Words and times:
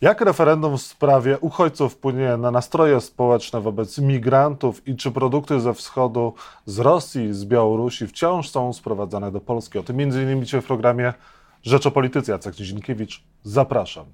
Jak 0.00 0.20
referendum 0.20 0.78
w 0.78 0.82
sprawie 0.82 1.38
uchodźców 1.38 1.92
wpłynie 1.92 2.36
na 2.36 2.50
nastroje 2.50 3.00
społeczne 3.00 3.60
wobec 3.60 3.98
migrantów 3.98 4.88
i 4.88 4.96
czy 4.96 5.10
produkty 5.10 5.60
ze 5.60 5.74
wschodu, 5.74 6.34
z 6.66 6.78
Rosji, 6.78 7.34
z 7.34 7.44
Białorusi 7.44 8.06
wciąż 8.06 8.48
są 8.48 8.72
sprowadzane 8.72 9.32
do 9.32 9.40
Polski? 9.40 9.78
O 9.78 9.82
tym 9.82 10.00
innymi 10.00 10.44
dzisiaj 10.44 10.60
w 10.60 10.66
programie 10.66 11.12
Rzecz 11.62 11.86
o 11.86 11.90
Polityce. 11.90 12.32
Jacek 12.32 12.58
Nizinkiewicz, 12.58 13.22
zapraszam. 13.42 14.06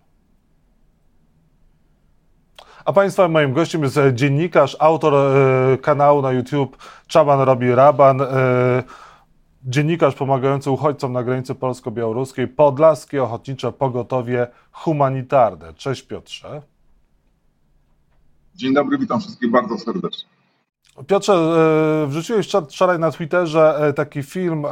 A 2.84 2.92
Państwa 2.92 3.28
moim 3.28 3.52
gościem 3.52 3.82
jest 3.82 3.98
dziennikarz, 4.12 4.76
autor 4.78 5.14
e, 5.14 5.78
kanału 5.78 6.22
na 6.22 6.32
YouTube 6.32 6.76
Czaban 7.06 7.40
robi 7.40 7.74
raban. 7.74 8.20
E, 8.20 8.82
dziennikarz 9.64 10.14
pomagający 10.14 10.70
uchodźcom 10.70 11.12
na 11.12 11.22
granicy 11.22 11.54
polsko-białoruskiej, 11.54 12.48
Podlaskie 12.48 13.22
Ochotnicze 13.22 13.72
Pogotowie 13.72 14.46
Humanitarne. 14.72 15.74
Cześć 15.74 16.02
Piotrze. 16.02 16.62
Dzień 18.54 18.74
dobry, 18.74 18.98
witam 18.98 19.20
wszystkich 19.20 19.50
bardzo 19.50 19.78
serdecznie. 19.78 20.28
Piotrze, 21.06 21.32
e, 21.32 22.06
wrzuciłeś 22.06 22.48
wczoraj 22.70 22.98
na 22.98 23.10
Twitterze 23.10 23.76
e, 23.80 23.92
taki 23.92 24.22
film 24.22 24.64
e, 24.64 24.68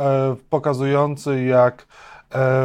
pokazujący, 0.50 1.44
jak 1.44 1.86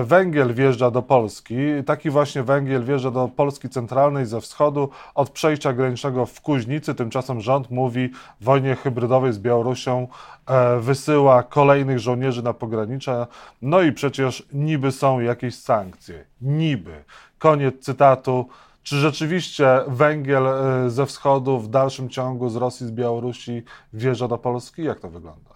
węgiel 0.03 0.53
wjeżdża 0.53 0.91
do 0.91 1.01
Polski. 1.01 1.55
Taki 1.85 2.09
właśnie 2.09 2.43
węgiel 2.43 2.83
wjeżdża 2.83 3.11
do 3.11 3.27
Polski 3.27 3.69
centralnej 3.69 4.25
ze 4.25 4.41
wschodu 4.41 4.89
od 5.15 5.29
przejścia 5.29 5.73
granicznego 5.73 6.25
w 6.25 6.41
Kuźnicy. 6.41 6.95
Tymczasem 6.95 7.41
rząd 7.41 7.71
mówi 7.71 8.09
w 8.41 8.43
wojnie 8.43 8.75
hybrydowej 8.75 9.33
z 9.33 9.39
Białorusią 9.39 10.07
e, 10.47 10.79
wysyła 10.79 11.43
kolejnych 11.43 11.99
żołnierzy 11.99 12.43
na 12.43 12.53
pogranicze. 12.53 13.27
No 13.61 13.81
i 13.81 13.91
przecież 13.91 14.47
niby 14.53 14.91
są 14.91 15.19
jakieś 15.19 15.55
sankcje. 15.55 16.25
Niby. 16.41 17.03
Koniec 17.37 17.79
cytatu. 17.79 18.49
Czy 18.83 18.95
rzeczywiście 18.95 19.81
węgiel 19.87 20.47
e, 20.47 20.89
ze 20.89 21.05
wschodu 21.05 21.59
w 21.59 21.67
dalszym 21.67 22.09
ciągu 22.09 22.49
z 22.49 22.55
Rosji, 22.55 22.87
z 22.87 22.91
Białorusi 22.91 23.63
wjeżdża 23.93 24.27
do 24.27 24.37
Polski? 24.37 24.83
Jak 24.83 24.99
to 24.99 25.09
wygląda? 25.09 25.55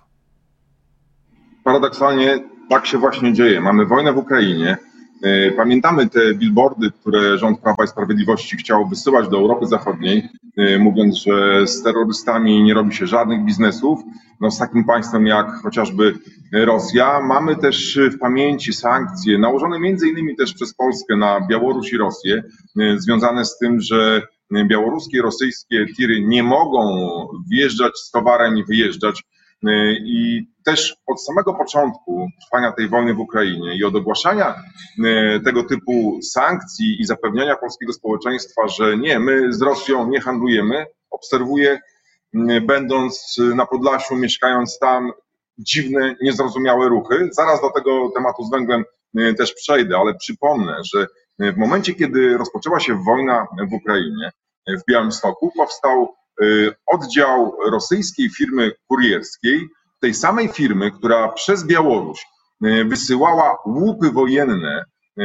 Paradoksalnie 1.64 2.40
tak 2.70 2.86
się 2.86 2.98
właśnie 2.98 3.34
dzieje. 3.34 3.62
Mamy 3.62 3.86
wojnę 3.86 4.14
w 4.14 4.18
Ukrainie. 4.18 4.78
E, 5.24 5.52
pamiętamy 5.52 6.10
te 6.10 6.34
billboardy, 6.34 6.92
które 6.92 7.38
rząd 7.38 7.60
Prawa 7.60 7.84
i 7.84 7.88
Sprawiedliwości 7.88 8.58
chciał 8.58 8.88
wysyłać 8.88 9.30
do 9.30 9.38
Europy 9.38 9.68
Zachodniej, 9.68 10.30
e, 10.58 10.80
mówiąc, 10.80 11.18
że 11.18 11.68
z 11.68 11.84
terrorystami 11.84 12.64
nie 12.64 12.74
robi 12.74 12.96
się 12.96 13.08
żadnych 13.08 13.46
biznesów. 13.46 14.00
No, 14.42 14.52
z 14.52 14.60
takim 14.60 14.84
państwem 14.84 15.28
jak 15.28 15.52
chociażby 15.64 16.14
Rosja. 16.54 17.22
Mamy 17.22 17.56
też 17.56 18.00
w 18.12 18.20
pamięci 18.20 18.74
sankcje 18.74 19.38
nałożone 19.38 19.80
między 19.80 20.08
innymi 20.08 20.36
też 20.36 20.54
przez 20.54 20.74
Polskę 20.74 21.18
na 21.18 21.48
Białoruś 21.48 21.94
i 21.94 21.98
Rosję, 21.98 22.44
e, 22.80 23.00
związane 23.00 23.46
z 23.46 23.58
tym, 23.58 23.82
że 23.82 24.22
białoruskie 24.68 25.18
i 25.18 25.22
rosyjskie 25.22 25.86
tiry 25.98 26.22
nie 26.22 26.44
mogą 26.44 26.82
wjeżdżać 27.52 27.98
z 27.98 28.12
towarem 28.12 28.58
i 28.58 28.64
wyjeżdżać 28.64 29.24
I 30.06 30.48
też 30.66 30.96
od 31.08 31.24
samego 31.24 31.54
początku 31.54 32.28
trwania 32.46 32.72
tej 32.72 32.90
wojny 32.90 33.14
w 33.14 33.20
Ukrainie 33.20 33.78
i 33.78 33.84
od 33.84 33.96
ogłaszania 33.96 34.56
y, 35.00 35.42
tego 35.46 35.64
typu 35.64 36.20
sankcji 36.22 37.02
i 37.02 37.06
zapewniania 37.06 37.56
polskiego 37.56 37.94
społeczeństwa, 37.94 38.68
że 38.68 38.98
nie, 38.98 39.20
my 39.20 39.54
z 39.54 39.62
Rosją 39.62 40.10
nie 40.10 40.22
handlujemy, 40.22 40.86
obserwuję, 41.12 41.80
y, 42.36 42.62
będąc 42.62 43.38
na 43.56 43.66
Podlasiu, 43.66 44.16
mieszkając 44.16 44.80
tam, 44.80 45.12
dziwne, 45.58 46.16
niezrozumiałe 46.22 46.90
ruchy. 46.90 47.30
Zaraz 47.32 47.62
do 47.62 47.70
tego 47.70 48.12
tematu 48.16 48.44
z 48.44 48.52
węglem 48.52 48.84
też 49.38 49.54
przejdę, 49.54 49.98
ale 49.98 50.16
przypomnę, 50.16 50.76
że 50.94 51.08
w 51.40 51.58
momencie, 51.58 51.94
kiedy 51.94 52.38
rozpoczęła 52.38 52.80
się 52.80 53.04
wojna 53.04 53.48
w 53.70 53.74
Ukrainie, 53.74 54.32
w 54.68 54.92
Białymstoku, 54.92 55.52
powstał 55.58 56.08
Y, 56.08 56.19
oddział 56.88 57.58
rosyjskiej 57.72 58.30
firmy 58.30 58.72
kurierskiej, 58.88 59.70
tej 60.00 60.14
samej 60.14 60.48
firmy, 60.48 60.92
która 60.92 61.28
przez 61.28 61.66
Białoruś 61.66 62.28
y, 62.66 62.86
wysyłała 62.86 63.58
łupy 63.66 64.12
wojenne, 64.12 64.86
y, 65.20 65.24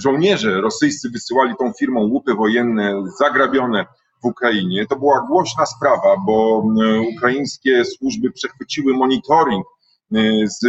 żołnierze 0.00 0.60
rosyjscy 0.60 1.10
wysyłali 1.10 1.54
tą 1.58 1.72
firmą 1.72 2.00
łupy 2.00 2.34
wojenne 2.34 3.04
zagrabione 3.18 3.86
w 4.22 4.26
Ukrainie. 4.26 4.86
To 4.86 4.96
była 4.96 5.26
głośna 5.28 5.66
sprawa, 5.66 6.16
bo 6.26 6.64
ukraińskie 7.16 7.84
służby 7.84 8.30
przechwyciły 8.30 8.94
monitoring 8.94 9.66
z 10.44 10.66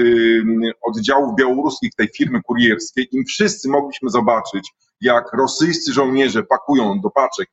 oddziałów 0.82 1.36
białoruskich 1.36 1.92
tej 1.98 2.08
firmy 2.18 2.42
kurierskiej 2.42 3.08
i 3.12 3.26
wszyscy 3.26 3.70
mogliśmy 3.70 4.10
zobaczyć, 4.10 4.74
jak 5.02 5.34
rosyjscy 5.34 5.94
żołnierze 5.94 6.44
pakują 6.44 7.00
do 7.00 7.10
paczek 7.10 7.50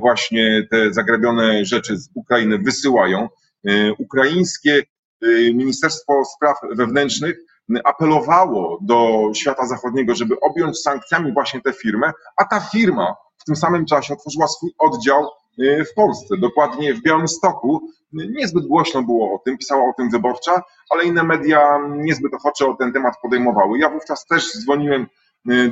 właśnie 0.00 0.66
te 0.70 0.92
zagrabione 0.92 1.64
rzeczy 1.64 1.96
z 1.96 2.10
Ukrainy 2.14 2.58
wysyłają. 2.58 3.28
E, 3.68 3.92
ukraińskie 3.92 4.82
e, 5.22 5.26
Ministerstwo 5.52 6.24
Spraw 6.36 6.56
Wewnętrznych 6.76 7.36
apelowało 7.84 8.78
do 8.82 9.30
świata 9.34 9.66
zachodniego, 9.66 10.14
żeby 10.14 10.40
objąć 10.40 10.78
sankcjami 10.78 11.32
właśnie 11.32 11.60
tę 11.60 11.72
firmę, 11.72 12.12
a 12.36 12.44
ta 12.44 12.60
firma 12.60 13.14
w 13.38 13.44
tym 13.44 13.56
samym 13.56 13.86
czasie 13.86 14.14
otworzyła 14.14 14.48
swój 14.48 14.70
oddział 14.78 15.28
w 15.58 15.94
Polsce, 15.94 16.36
dokładnie 16.36 16.94
w 16.94 17.02
Białymstoku. 17.02 17.88
Niezbyt 18.12 18.66
głośno 18.66 19.02
było 19.02 19.34
o 19.34 19.38
tym, 19.38 19.58
pisała 19.58 19.82
o 19.82 19.92
tym 19.96 20.10
wyborcza, 20.10 20.62
ale 20.90 21.04
inne 21.04 21.22
media 21.22 21.78
niezbyt 21.96 22.34
ochoczo 22.34 22.76
ten 22.78 22.92
temat 22.92 23.14
podejmowały. 23.22 23.78
Ja 23.78 23.90
wówczas 23.90 24.26
też 24.26 24.52
dzwoniłem 24.58 25.06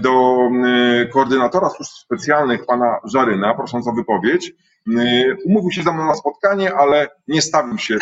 do 0.01 0.39
y, 1.03 1.09
koordynatora 1.13 1.71
służb 1.71 1.91
specjalnych, 1.91 2.67
pana 2.67 3.01
Żaryna, 3.05 3.55
prosząc 3.55 3.89
o 3.89 3.93
wypowiedź. 3.93 4.53
Y, 4.89 5.37
umówił 5.45 5.71
się 5.71 5.83
ze 5.83 5.93
mną 5.93 6.07
na 6.07 6.15
spotkanie, 6.15 6.75
ale 6.75 7.09
nie 7.29 7.43
stawił 7.43 7.79
się 7.79 7.99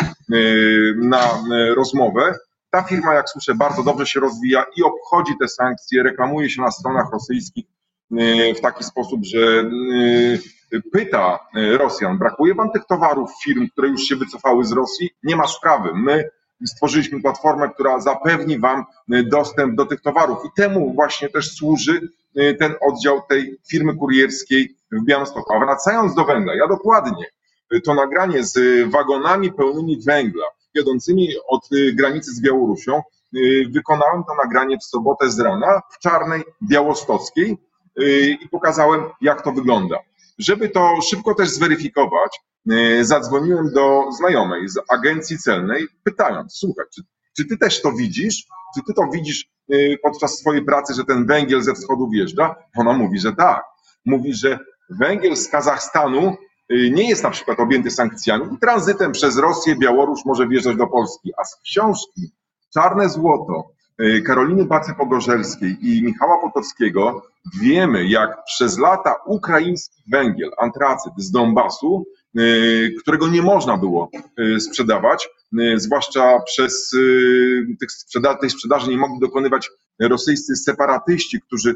na 0.97 1.20
rozmowę. 1.76 2.34
Ta 2.70 2.82
firma, 2.82 3.14
jak 3.14 3.28
słyszę, 3.28 3.54
bardzo 3.54 3.82
dobrze 3.82 4.06
się 4.06 4.20
rozwija 4.20 4.64
i 4.76 4.82
obchodzi 4.82 5.32
te 5.41 5.48
sankcje, 5.48 6.03
reklamuje 6.03 6.50
się 6.50 6.62
na 6.62 6.70
stronach 6.70 7.12
rosyjskich 7.12 7.64
w 8.56 8.60
taki 8.62 8.84
sposób, 8.84 9.20
że 9.25 9.70
pyta 10.92 11.38
Rosjan, 11.78 12.19
brakuje 12.19 12.54
wam 12.54 12.70
tych 12.70 12.84
towarów 12.87 13.31
firm, 13.44 13.69
które 13.72 13.88
już 13.88 14.02
się 14.02 14.16
wycofały 14.16 14.64
z 14.64 14.72
Rosji? 14.72 15.10
Nie 15.22 15.37
ma 15.37 15.47
sprawy. 15.47 15.91
My 15.94 16.31
stworzyliśmy 16.66 17.22
platformę, 17.22 17.69
która 17.69 18.00
zapewni 18.00 18.59
Wam 18.59 18.84
y, 19.15 19.22
dostęp 19.22 19.75
do 19.75 19.87
tych 19.87 20.00
towarów. 20.00 20.38
I 20.44 20.48
temu 20.56 20.94
właśnie 20.94 21.28
też 21.28 21.54
służy 21.54 22.09
y, 22.38 22.56
ten 22.59 22.75
oddział 22.81 23.22
tej 23.28 23.59
firmy 23.71 23.97
kurierskiej 23.97 24.76
w 24.93 25.04
Białymstoku. 25.04 25.54
A 25.54 25.59
wracając 25.59 26.15
do 26.15 26.25
węgla, 26.25 26.54
ja 26.54 26.69
dokładnie 26.69 27.25
y, 27.75 27.81
to 27.81 27.94
nagranie 27.94 28.44
z 28.44 28.88
wagonami 28.91 29.53
pełnymi 29.53 30.03
węgla, 30.06 30.44
jadącymi 30.75 31.28
od 31.49 31.69
granicy 31.94 32.32
z 32.32 32.41
Białorusią, 32.41 33.03
wykonałem 33.70 34.25
to 34.25 34.34
nagranie 34.44 34.78
w 34.78 34.84
sobotę 34.84 35.31
z 35.31 35.41
rana 35.41 35.82
w 35.91 35.99
Czarnej 35.99 36.43
Białostockiej 36.62 37.56
i 38.43 38.49
pokazałem, 38.50 39.04
jak 39.20 39.43
to 39.43 39.53
wygląda. 39.53 39.99
Żeby 40.40 40.68
to 40.68 41.00
szybko 41.10 41.34
też 41.34 41.48
zweryfikować, 41.48 42.40
e, 42.70 43.04
zadzwoniłem 43.04 43.72
do 43.74 44.12
znajomej 44.18 44.68
z 44.68 44.78
agencji 44.88 45.38
celnej, 45.38 45.86
pytając: 46.04 46.54
Słuchaj, 46.54 46.86
czy, 46.94 47.02
czy 47.36 47.44
ty 47.44 47.58
też 47.58 47.82
to 47.82 47.92
widzisz? 47.92 48.46
Czy 48.74 48.80
ty 48.86 48.94
to 48.94 49.02
widzisz 49.12 49.50
e, 49.72 49.76
podczas 50.02 50.38
swojej 50.38 50.64
pracy, 50.64 50.94
że 50.94 51.04
ten 51.04 51.26
węgiel 51.26 51.62
ze 51.62 51.74
wschodu 51.74 52.10
wjeżdża? 52.10 52.54
Ona 52.76 52.92
mówi, 52.92 53.18
że 53.18 53.32
tak. 53.32 53.64
Mówi, 54.04 54.34
że 54.34 54.58
węgiel 54.90 55.36
z 55.36 55.48
Kazachstanu 55.48 56.26
e, 56.28 56.36
nie 56.90 57.08
jest 57.08 57.22
na 57.22 57.30
przykład 57.30 57.60
objęty 57.60 57.90
sankcjami 57.90 58.54
i 58.54 58.58
tranzytem 58.58 59.12
przez 59.12 59.38
Rosję, 59.38 59.76
Białoruś 59.76 60.20
może 60.24 60.48
wjeżdżać 60.48 60.76
do 60.76 60.86
Polski, 60.86 61.32
a 61.36 61.44
z 61.44 61.56
książki 61.56 62.32
Czarne 62.74 63.08
Złoto 63.08 63.72
Karoliny 64.27 64.65
Bacy-Pogorzelskiej 64.65 65.77
i 65.81 66.03
Michała 66.03 66.38
Potockiego 66.38 67.22
wiemy, 67.61 68.09
jak 68.09 68.44
przez 68.44 68.78
lata 68.78 69.15
ukraiński 69.27 70.03
węgiel, 70.12 70.50
antracyt 70.58 71.12
z 71.17 71.31
Donbasu, 71.31 72.05
e, 72.37 72.41
którego 73.00 73.29
nie 73.29 73.43
można 73.43 73.76
było 73.76 74.11
e, 74.37 74.61
sprzedawać, 74.61 75.29
zwłaszcza 75.76 76.41
przez 76.47 76.91
tych 77.81 77.93
sprzeda 77.93 78.35
tej 78.35 78.50
sprzedaży 78.50 78.91
nie 78.91 78.97
mogli 78.97 79.20
dokonywać 79.20 79.70
rosyjscy 80.00 80.56
separatyści, 80.56 81.41
którzy 81.41 81.75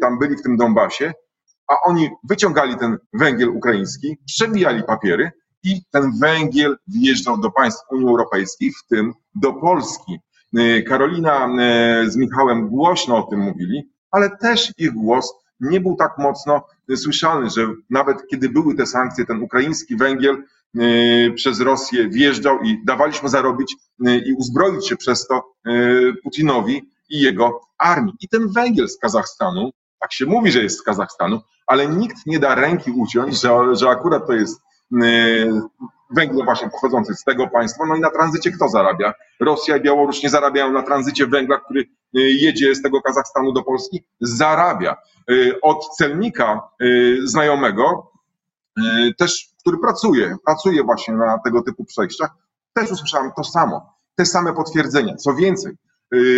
tam 0.00 0.18
byli 0.18 0.36
w 0.36 0.42
tym 0.42 0.56
Donbasie, 0.56 1.12
a 1.68 1.74
oni 1.88 2.10
wyciągali 2.28 2.76
ten 2.76 2.98
węgiel 3.12 3.48
ukraiński, 3.48 4.16
przebijali 4.26 4.82
papiery 4.82 5.30
i 5.62 5.82
ten 5.90 6.18
węgiel 6.20 6.76
wjeżdżał 6.88 7.40
do 7.40 7.50
państw 7.50 7.82
Unii 7.90 8.06
Europejskiej, 8.06 8.72
w 8.72 8.86
tym 8.88 9.12
do 9.34 9.52
Polski. 9.52 10.18
Y, 10.58 10.82
Karolina 10.82 11.48
y, 12.04 12.10
z 12.10 12.16
Michałem 12.16 12.68
głośno 12.68 13.16
o 13.16 13.22
tym 13.22 13.40
mówili, 13.40 13.90
ale 14.10 14.36
też 14.36 14.72
ich 14.78 14.92
głos 14.92 15.34
nie 15.60 15.80
był 15.80 15.96
tak 15.96 16.18
mocno 16.18 16.66
słyszalny, 16.96 17.50
że 17.50 17.66
nawet 17.90 18.26
kiedy 18.30 18.48
były 18.48 18.74
te 18.74 18.86
sankcje, 18.86 19.26
ten 19.26 19.42
ukraiński 19.42 19.96
węgiel 19.96 20.42
przez 21.34 21.60
Rosję 21.60 22.08
wjeżdżał 22.08 22.60
i 22.62 22.84
dawaliśmy 22.84 23.28
zarobić 23.28 23.76
i 24.26 24.34
uzbroić 24.38 24.88
się 24.88 24.96
przez 24.96 25.26
to 25.26 25.52
Putinowi 26.22 26.90
i 27.08 27.20
jego 27.20 27.60
armii. 27.78 28.14
I 28.20 28.28
ten 28.28 28.52
węgiel 28.52 28.88
z 28.88 28.98
Kazachstanu, 28.98 29.70
tak 30.00 30.12
się 30.12 30.26
mówi, 30.26 30.52
że 30.52 30.62
jest 30.62 30.78
z 30.78 30.82
Kazachstanu, 30.82 31.40
ale 31.66 31.88
nikt 31.88 32.16
nie 32.26 32.38
da 32.38 32.54
ręki 32.54 32.90
uciąć, 32.90 33.40
że, 33.40 33.76
że 33.76 33.88
akurat 33.88 34.26
to 34.26 34.32
jest 34.32 34.60
węgiel 36.10 36.44
właśnie 36.44 36.70
pochodzący 36.70 37.14
z 37.14 37.24
tego 37.24 37.48
państwa. 37.48 37.86
No 37.86 37.96
i 37.96 38.00
na 38.00 38.10
tranzycie 38.10 38.50
kto 38.50 38.68
zarabia? 38.68 39.14
Rosja 39.40 39.76
i 39.76 39.80
Białoruś 39.80 40.22
nie 40.22 40.30
zarabiają 40.30 40.72
na 40.72 40.82
tranzycie 40.82 41.26
węgla, 41.26 41.60
który 41.60 41.80
y, 41.80 41.86
jedzie 42.14 42.74
z 42.74 42.82
tego 42.82 43.02
Kazachstanu 43.02 43.52
do 43.52 43.62
Polski? 43.62 44.04
Zarabia. 44.20 44.96
Y, 45.30 45.60
od 45.62 45.96
celnika 45.96 46.68
y, 46.82 47.18
znajomego, 47.24 48.14
też, 49.18 49.48
który 49.60 49.78
pracuje, 49.78 50.36
pracuje 50.44 50.82
właśnie 50.82 51.14
na 51.14 51.38
tego 51.38 51.62
typu 51.62 51.84
przejściach, 51.84 52.30
też 52.72 52.90
usłyszałem 52.90 53.32
to 53.36 53.44
samo, 53.44 53.94
te 54.14 54.26
same 54.26 54.52
potwierdzenia. 54.52 55.16
Co 55.16 55.34
więcej, 55.34 55.72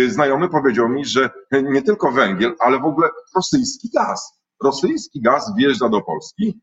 znajomy 0.07 0.49
powiedział 0.49 0.89
mi, 0.89 1.05
że 1.05 1.29
nie 1.51 1.81
tylko 1.81 2.11
węgiel, 2.11 2.55
ale 2.59 2.79
w 2.79 2.85
ogóle 2.85 3.09
rosyjski 3.35 3.89
gaz. 3.93 4.39
Rosyjski 4.63 5.21
gaz 5.21 5.55
wjeżdża 5.55 5.89
do 5.89 6.01
Polski 6.01 6.61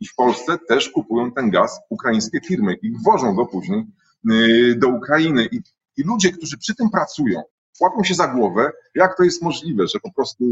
i 0.00 0.06
w 0.06 0.14
Polsce 0.14 0.58
też 0.68 0.88
kupują 0.88 1.32
ten 1.32 1.50
gaz 1.50 1.80
ukraińskie 1.90 2.40
firmy 2.40 2.74
i 2.82 2.92
wożą 3.04 3.34
go 3.34 3.46
później 3.46 3.86
y, 4.32 4.74
do 4.78 4.88
Ukrainy. 4.88 5.48
I, 5.52 5.60
I 5.96 6.02
ludzie, 6.02 6.32
którzy 6.32 6.58
przy 6.58 6.74
tym 6.74 6.90
pracują, 6.90 7.42
łapią 7.80 8.04
się 8.04 8.14
za 8.14 8.28
głowę, 8.28 8.72
jak 8.94 9.16
to 9.16 9.22
jest 9.22 9.42
możliwe, 9.42 9.86
że 9.88 10.00
po 10.00 10.12
prostu 10.12 10.44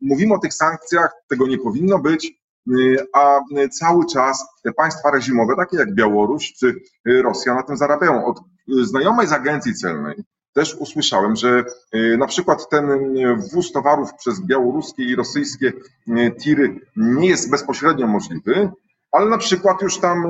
mówimy 0.00 0.34
o 0.34 0.38
tych 0.38 0.54
sankcjach, 0.54 1.12
tego 1.28 1.46
nie 1.46 1.58
powinno 1.58 1.98
być, 1.98 2.40
y, 2.72 2.96
a 3.14 3.40
cały 3.70 4.06
czas 4.06 4.44
te 4.64 4.72
państwa 4.72 5.10
reżimowe, 5.10 5.54
takie 5.56 5.76
jak 5.76 5.94
Białoruś 5.94 6.52
czy 6.52 6.74
Rosja, 7.04 7.54
na 7.54 7.62
tym 7.62 7.76
zarabiają. 7.76 8.26
Od 8.26 8.40
znajomej 8.68 9.26
z 9.26 9.32
agencji 9.32 9.74
celnej 9.74 10.24
też 10.58 10.74
usłyszałem, 10.74 11.36
że 11.36 11.64
y, 11.94 12.16
na 12.16 12.26
przykład 12.26 12.68
ten 12.68 12.90
y, 12.90 13.36
wwóz 13.36 13.72
towarów 13.72 14.14
przez 14.14 14.40
białoruskie 14.40 15.02
i 15.02 15.16
rosyjskie 15.16 15.72
y, 16.08 16.30
tiry 16.40 16.80
nie 16.96 17.28
jest 17.28 17.50
bezpośrednio 17.50 18.06
możliwy, 18.06 18.70
ale 19.12 19.30
na 19.30 19.38
przykład 19.38 19.82
już 19.82 19.98
tam 19.98 20.24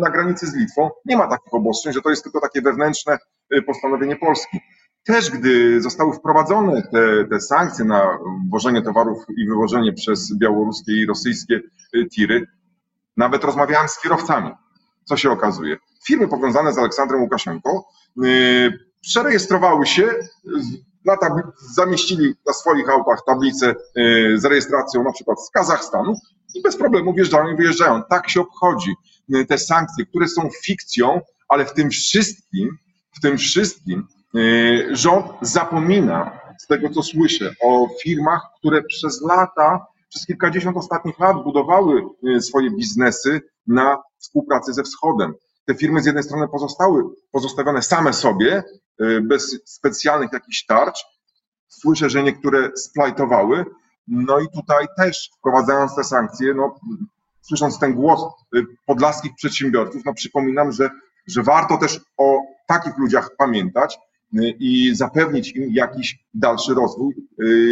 na 0.00 0.10
granicy 0.10 0.46
z 0.46 0.54
Litwą 0.54 0.90
nie 1.04 1.16
ma 1.16 1.26
takich 1.26 1.54
obostrzeń, 1.54 1.92
że 1.92 2.02
to 2.02 2.10
jest 2.10 2.22
tylko 2.22 2.40
takie 2.40 2.62
wewnętrzne 2.62 3.18
postanowienie 3.66 4.16
Polski. 4.16 4.60
Też 5.04 5.30
gdy 5.30 5.82
zostały 5.82 6.12
wprowadzone 6.12 6.82
te, 6.82 7.24
te 7.30 7.40
sankcje 7.40 7.84
na 7.84 8.18
wożenie 8.50 8.82
towarów 8.82 9.18
i 9.36 9.48
wywożenie 9.48 9.92
przez 9.92 10.38
białoruskie 10.38 10.92
i 10.92 11.06
rosyjskie 11.06 11.60
tiry, 12.14 12.46
nawet 13.16 13.44
rozmawiałem 13.44 13.88
z 13.88 14.00
kierowcami. 14.00 14.50
Co 15.04 15.16
się 15.16 15.30
okazuje? 15.30 15.76
Firmy 16.06 16.28
powiązane 16.28 16.72
z 16.72 16.78
Aleksandrem 16.78 17.22
Łukaszenką 17.22 17.82
przerejestrowały 19.00 19.86
się, 19.86 20.14
na 21.04 21.16
zamieścili 21.74 22.34
na 22.46 22.52
swoich 22.52 22.88
autach 22.88 23.18
tablicę 23.26 23.66
e, 23.68 23.74
z 24.38 24.44
rejestracją 24.44 25.04
na 25.04 25.12
przykład 25.12 25.46
z 25.46 25.50
Kazachstanu 25.50 26.14
i 26.54 26.62
bez 26.62 26.76
problemu 26.76 27.14
wjeżdżają 27.14 27.48
i 27.48 27.56
wyjeżdżają. 27.56 28.02
Tak 28.10 28.30
się 28.30 28.40
obchodzi 28.40 28.94
e, 29.34 29.44
te 29.44 29.58
sankcje, 29.58 30.06
które 30.06 30.28
są 30.28 30.48
fikcją, 30.64 31.20
ale 31.48 31.64
w 31.64 31.72
tym 31.72 31.90
wszystkim, 31.90 32.78
w 33.16 33.20
tym 33.20 33.38
wszystkim 33.38 34.06
e, 34.34 34.40
rząd 34.96 35.26
zapomina 35.40 36.40
z 36.58 36.66
tego, 36.66 36.90
co 36.90 37.02
słyszę, 37.02 37.54
o 37.62 37.88
firmach, 38.02 38.42
które 38.58 38.82
przez 38.82 39.22
lata, 39.22 39.86
przez 40.08 40.26
kilkadziesiąt 40.26 40.76
ostatnich 40.76 41.18
lat 41.18 41.44
budowały 41.44 42.02
swoje 42.40 42.70
biznesy 42.70 43.40
na 43.66 44.02
współpracy 44.18 44.72
ze 44.72 44.82
Wschodem. 44.82 45.34
Te 45.70 45.74
firmy 45.74 46.02
z 46.02 46.06
jednej 46.06 46.24
strony 46.24 46.48
pozostały 46.48 47.02
pozostawione 47.32 47.82
same 47.82 48.12
sobie, 48.12 48.62
Y, 49.02 49.20
bez 49.20 49.60
specjalnych 49.64 50.32
jakichś 50.32 50.64
tarcz. 50.66 51.04
Słyszę, 51.68 52.10
że 52.10 52.22
niektóre 52.22 52.70
splajtowały. 52.76 53.64
No 54.08 54.40
i 54.40 54.48
tutaj 54.54 54.86
też 54.96 55.30
wprowadzając 55.38 55.96
te 55.96 56.04
sankcje, 56.04 56.54
no, 56.54 56.80
słysząc 57.40 57.78
ten 57.78 57.94
głos 57.94 58.20
y, 58.56 58.66
podlaskich 58.86 59.32
przedsiębiorców, 59.34 60.04
no 60.04 60.14
przypominam, 60.14 60.72
że, 60.72 60.90
że 61.26 61.42
warto 61.42 61.76
też 61.76 62.00
o 62.16 62.40
takich 62.68 62.98
ludziach 62.98 63.30
pamiętać 63.38 63.98
y, 64.34 64.54
i 64.58 64.94
zapewnić 64.94 65.56
im 65.56 65.70
jakiś 65.72 66.18
dalszy 66.34 66.74
rozwój, 66.74 67.14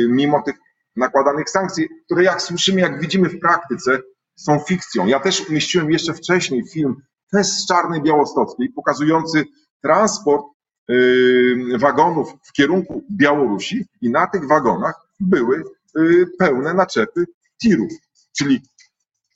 mimo 0.08 0.42
tych 0.42 0.56
nakładanych 0.96 1.50
sankcji, 1.50 1.88
które 2.04 2.24
jak 2.24 2.42
słyszymy, 2.42 2.80
jak 2.80 3.00
widzimy 3.00 3.28
w 3.28 3.40
praktyce, 3.40 3.98
są 4.36 4.58
fikcją. 4.58 5.06
Ja 5.06 5.20
też 5.20 5.48
umieściłem 5.48 5.90
jeszcze 5.90 6.14
wcześniej 6.14 6.68
film 6.68 6.96
też 7.32 7.46
z 7.46 7.66
Czarnej 7.66 8.02
Białostockiej, 8.02 8.68
pokazujący 8.68 9.44
transport 9.82 10.44
Y, 10.90 11.78
wagonów 11.78 12.34
w 12.42 12.52
kierunku 12.52 13.04
Białorusi 13.10 13.86
i 14.00 14.10
na 14.10 14.26
tych 14.26 14.46
wagonach 14.46 14.94
były 15.20 15.62
y, 15.98 16.26
pełne 16.38 16.74
naczepy 16.74 17.26
tirów, 17.62 17.92
czyli 18.38 18.60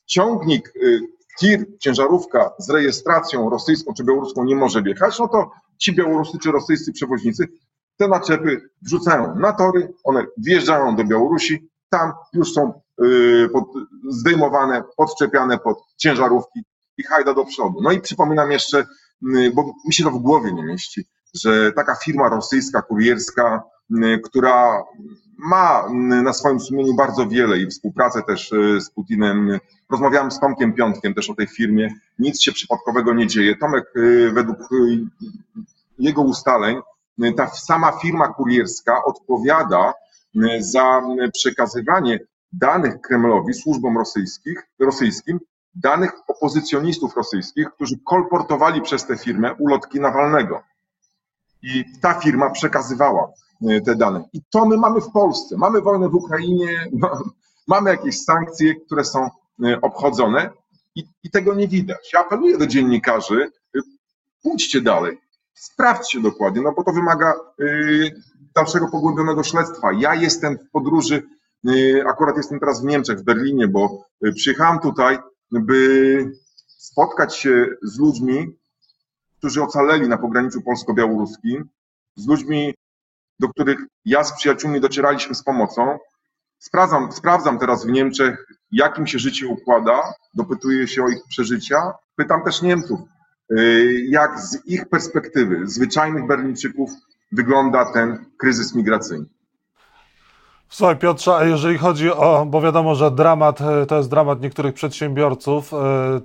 ciągnik 0.07 0.73
y, 0.77 1.01
tir, 1.41 1.67
ciężarówka 1.81 2.53
z 2.59 2.71
rejestracją 2.71 3.51
rosyjską 3.51 3.95
czy 3.95 4.05
białoruską 4.05 4.45
nie 4.45 4.57
może 4.57 4.83
wjechać, 4.83 5.19
no 5.19 5.29
to 5.29 5.51
ci 5.79 5.95
białoruscy 5.95 6.39
czy 6.39 6.53
rosyjscy 6.53 6.93
przewoźnicy 6.93 7.49
te 7.97 8.09
naczepy 8.09 8.71
wrzucają 8.83 9.35
na 9.39 9.53
tory, 9.53 9.93
one 10.05 10.27
wjeżdżają 10.37 10.97
do 10.97 11.05
Białorusi, 11.05 11.69
tam 11.91 12.13
już 12.33 12.53
są 12.53 12.81
zdejmowane, 14.09 14.83
podczepiane 14.97 15.59
pod 15.59 15.79
ciężarówki 15.97 16.61
i 16.99 17.03
hajda 17.03 17.35
do 17.35 17.45
przodu. 17.45 17.79
No 17.83 17.93
i 17.93 18.01
przypominam 18.01 18.53
jeszcze, 18.53 18.87
bo 19.55 19.75
mi 19.87 19.95
się 19.95 20.05
to 20.05 20.11
w 20.11 20.19
głowie 20.19 20.53
nie 20.53 20.65
mieści, 20.65 21.05
że 21.35 21.73
taka 21.73 21.95
firma 21.95 22.29
rosyjska, 22.29 22.83
kurierska, 22.83 23.63
która 24.25 24.85
ma 25.39 25.89
na 26.23 26.33
swoim 26.33 26.61
sumieniu 26.61 26.95
bardzo 26.95 27.27
wiele 27.27 27.59
i 27.59 27.67
współpracę 27.67 28.23
też 28.23 28.53
y, 28.53 28.81
z 28.81 28.91
Putinem. 28.91 29.59
Rozmawiałem 29.91 30.31
z 30.31 30.41
Tomkiem 30.41 30.73
Piątkiem 30.73 31.15
też 31.15 31.31
o 31.31 31.35
tej 31.35 31.47
firmie. 31.47 31.95
Nic 32.19 32.43
się 32.43 32.53
przypadkowego 32.53 33.15
nie 33.15 33.27
dzieje. 33.27 33.57
Tomek 33.57 33.85
y, 33.97 34.31
według 34.35 34.59
y, 34.73 35.01
jego 35.99 36.23
ustaleń, 36.23 36.81
ta 37.37 37.47
sama 37.47 37.93
firma 37.93 38.29
kurierska 38.29 39.05
odpowiada 39.05 39.93
za 40.61 41.03
przekazywanie 41.33 42.19
danych 42.53 43.01
Kremlowi, 43.01 43.55
służbom 43.55 43.99
rosyjskich, 43.99 44.67
rosyjskim, 44.79 45.41
danych 45.75 46.13
opozycjonistów 46.29 47.17
rosyjskich, 47.17 47.71
którzy 47.75 47.99
kolportowali 48.05 48.83
przez 48.83 49.07
tę 49.07 49.17
firmę 49.17 49.55
ulotki 49.55 50.01
Nawalnego 50.01 50.63
i 51.63 51.85
ta 52.01 52.15
firma 52.15 52.51
przekazywała 52.51 53.33
e, 53.69 53.81
te 53.81 53.97
dane. 53.97 54.25
I 54.33 54.41
to 54.51 54.67
my 54.67 54.77
mamy 54.77 55.01
w 55.01 55.11
Polsce. 55.11 55.57
Mamy 55.57 55.81
wojnę 55.81 56.09
w 56.09 56.15
Ukrainie, 56.15 56.91
mamy 57.69 57.91
jakieś 57.91 58.23
sankcje, 58.23 58.75
które 58.75 59.05
są 59.05 59.31
e, 59.65 59.81
obchodzone 59.81 60.51
i, 60.95 61.05
i 61.25 61.31
tego 61.31 61.55
nie 61.55 61.69
widać. 61.69 62.13
Ja 62.13 62.21
apeluję 62.21 62.59
do 62.59 62.67
dziennikarzy, 62.67 63.51
e, 63.77 63.81
pójdźcie 64.43 64.81
dalej, 64.81 65.19
sprawdźcie 65.55 66.21
dokładnie, 66.21 66.63
no 66.63 66.73
bo 66.73 66.85
to 66.85 66.93
wymaga 66.93 67.35
dalszego 68.55 68.89
pogłębionego 68.89 69.43
śledztwa. 69.43 69.93
Ja 69.93 70.15
jestem 70.15 70.59
w 70.59 70.71
podróży, 70.71 71.23
akurat 72.07 72.37
jestem 72.37 72.61
teraz 72.61 72.83
w 72.83 72.85
Niemczech, 72.85 73.19
w 73.19 73.23
Berlinie, 73.23 73.69
bo 73.69 74.05
przyjechałem 74.35 74.79
tutaj, 74.79 75.19
by 75.61 76.33
spotkać 76.67 77.37
się 77.37 77.67
z 77.83 77.99
ludźmi, 77.99 78.57
którzy 79.39 79.63
ocaleli 79.63 80.09
na 80.09 80.19
pograniczu 80.19 80.63
polsko-białoruskim, 80.63 81.69
z 82.17 82.27
ludźmi, 82.27 82.75
do 83.39 83.49
których 83.49 83.79
ja 84.05 84.25
z 84.25 84.33
przyjaciółmi 84.37 84.81
docieraliśmy 84.81 85.35
z 85.35 85.43
pomocą. 85.43 85.99
Sprawdzam, 86.59 87.13
sprawdzam 87.13 87.59
teraz 87.59 87.87
w 87.87 87.89
Niemczech, 87.89 88.47
jak 88.73 88.99
im 88.99 89.07
się 89.07 89.19
życie 89.19 89.47
układa, 89.47 90.15
dopytuję 90.35 90.89
się 90.89 91.05
o 91.05 91.09
ich 91.09 91.25
przeżycia. 91.29 91.93
Pytam 92.17 92.45
też 92.45 92.63
Niemców, 92.63 93.01
y, 93.53 94.07
jak 94.09 94.41
z 94.41 94.67
ich 94.67 94.89
perspektywy, 94.89 95.61
zwyczajnych 95.65 96.27
Berlińczyków, 96.27 96.91
wygląda 97.33 97.93
ten 97.93 98.25
kryzys 98.39 98.75
migracyjny. 98.75 99.27
Słuchaj 100.75 100.97
Piotrze, 100.97 101.37
a 101.37 101.45
jeżeli 101.45 101.79
chodzi 101.79 102.13
o, 102.13 102.47
bo 102.47 102.61
wiadomo, 102.61 102.95
że 102.95 103.11
dramat 103.11 103.61
e, 103.61 103.87
to 103.87 103.97
jest 103.97 104.11
dramat 104.11 104.41
niektórych 104.41 104.75
przedsiębiorców, 104.75 105.75
e, 105.75 105.77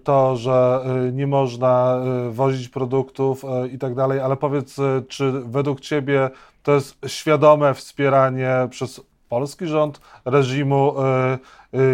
to, 0.03 0.35
że 0.35 0.85
e, 0.85 1.11
nie 1.11 1.27
można 1.27 2.01
wozić 2.29 2.69
produktów 2.69 3.43
i 3.73 3.77
tak 3.77 3.95
dalej, 3.95 4.19
ale 4.19 4.37
powiedz, 4.37 4.75
czy 5.07 5.31
według 5.31 5.79
Ciebie 5.79 6.29
to 6.63 6.71
jest 6.71 6.97
świadome 7.07 7.73
wspieranie 7.73 8.67
przez 8.69 9.01
polski 9.29 9.67
rząd 9.67 10.01
reżimu 10.25 10.93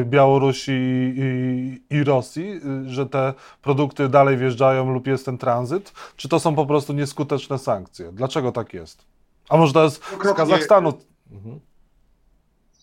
Białorusi 0.03 0.72
i, 1.17 1.81
i, 1.89 2.03
Rosji, 2.03 2.62
że 2.86 3.05
te 3.05 3.33
produkty 3.62 4.10
dalej 4.10 4.38
wjeżdżają 4.38 4.93
lub 4.93 5.07
jest 5.07 5.25
ten 5.25 5.38
tranzyt, 5.38 5.93
czy 6.15 6.29
to 6.29 6.39
są 6.39 6.55
po 6.55 6.65
prostu 6.65 6.93
nieskuteczne 6.93 7.57
sankcje? 7.57 8.12
Dlaczego 8.12 8.51
tak 8.51 8.74
jest? 8.74 9.05
A 9.50 9.57
może 9.57 9.74
to 9.74 9.83
jest 9.83 10.03
z 10.24 10.33
Kazachstanu? 10.33 10.93
Mhm 11.31 11.73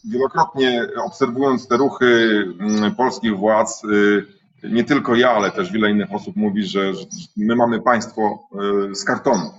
wielokrotnie 0.04 0.87
obserwując 1.04 1.69
te 1.69 1.76
ruchy 1.76 2.45
mm, 2.61 2.95
polskich 2.95 3.37
władz, 3.37 3.85
y, 3.85 4.26
nie 4.62 4.85
tylko 4.85 5.14
ja, 5.14 5.30
ale 5.30 5.50
też 5.50 5.73
wiele 5.73 5.90
innych 5.90 6.12
osób 6.12 6.37
mówi, 6.37 6.64
że 6.64 6.92
my 7.37 7.57
mamy 7.57 7.83
państwo 7.83 8.49
y, 8.90 8.95
z 8.95 9.04
kartonu. 9.04 9.50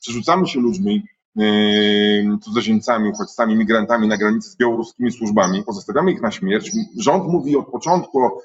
Przerzucamy 0.00 0.46
się 0.46 0.60
ludźmi, 0.60 1.02
yy, 1.36 2.38
cudzoziemcami, 2.42 3.10
uchodźcami, 3.10 3.56
migrantami 3.56 4.08
na 4.08 4.16
granicy 4.16 4.50
z 4.50 4.56
białoruskimi 4.56 5.12
służbami, 5.12 5.64
pozostawiamy 5.64 6.12
ich 6.12 6.22
na 6.22 6.30
śmierć. 6.30 6.70
Rząd 6.98 7.24
mówi 7.24 7.56
od 7.56 7.66
początku 7.66 8.24
o 8.24 8.38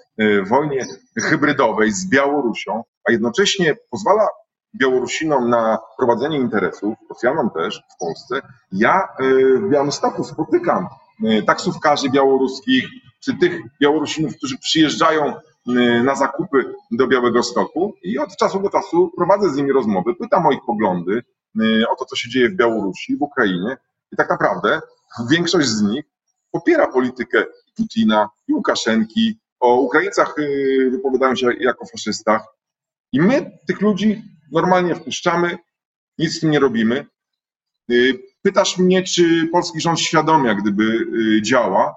wojnie 0.50 0.86
hybrydowej 1.18 1.92
z 1.92 2.10
Białorusią, 2.10 2.84
a 3.10 3.12
jednocześnie 3.12 3.76
pozwala 3.90 4.28
Białorusinom 4.78 5.50
na 5.50 5.78
prowadzenie 5.98 6.38
interesów, 6.38 6.96
Rosjanom 7.10 7.50
też 7.50 7.82
w 7.96 8.00
Polsce. 8.00 8.42
Ja 8.72 9.08
yy, 9.20 9.60
w 9.60 9.70
Białymstoku 9.70 10.24
spotykam 10.24 10.88
yy, 11.20 11.44
taksówkarzy 11.44 12.10
białoruskich, 12.10 12.86
czy 13.20 13.38
tych 13.38 13.62
Białorusinów, 13.82 14.38
którzy 14.38 14.58
przyjeżdżają 14.58 15.34
yy, 15.66 16.04
na 16.04 16.16
zakupy 16.16 16.74
do 16.92 17.08
Białego 17.08 17.44
Stoku 17.44 17.94
i 18.04 18.20
od 18.20 18.38
czasu 18.38 18.60
do 18.60 18.70
czasu 18.70 19.12
prowadzę 19.18 19.50
z 19.50 19.56
nimi 19.56 19.72
rozmowy, 19.72 20.16
pytam 20.16 20.46
o 20.46 20.52
ich 20.52 20.62
poglądy, 20.66 21.24
o 21.90 21.96
to, 21.96 22.06
co 22.06 22.16
się 22.16 22.30
dzieje 22.30 22.50
w 22.50 22.56
Białorusi, 22.56 23.18
w 23.18 23.22
Ukrainie 23.22 23.78
i 24.12 24.16
tak 24.16 24.30
naprawdę 24.30 24.82
większość 25.30 25.68
z 25.68 25.82
nich 25.82 26.06
popiera 26.52 26.88
politykę 26.88 27.46
Putina 27.78 28.30
i 28.48 28.54
Łukaszenki, 28.54 29.40
o 29.60 29.76
Ukraińcach 29.76 30.36
wypowiadają 30.92 31.36
się 31.36 31.48
jako 31.60 31.86
faszystach 31.86 32.42
i 33.12 33.22
my 33.22 33.52
tych 33.68 33.82
ludzi 33.82 34.24
normalnie 34.52 34.96
wpuszczamy, 34.96 35.58
nic 36.18 36.38
z 36.38 36.40
tym 36.40 36.52
nie 36.52 36.60
robimy. 36.60 37.06
Yy, 37.88 38.20
Pytasz 38.42 38.78
mnie, 38.78 39.04
czy 39.04 39.48
polski 39.52 39.82
rząd 39.82 40.00
świadomie 40.00 40.48
jak 40.48 40.62
gdyby 40.62 40.84
yy, 40.84 41.42
działa, 41.42 41.96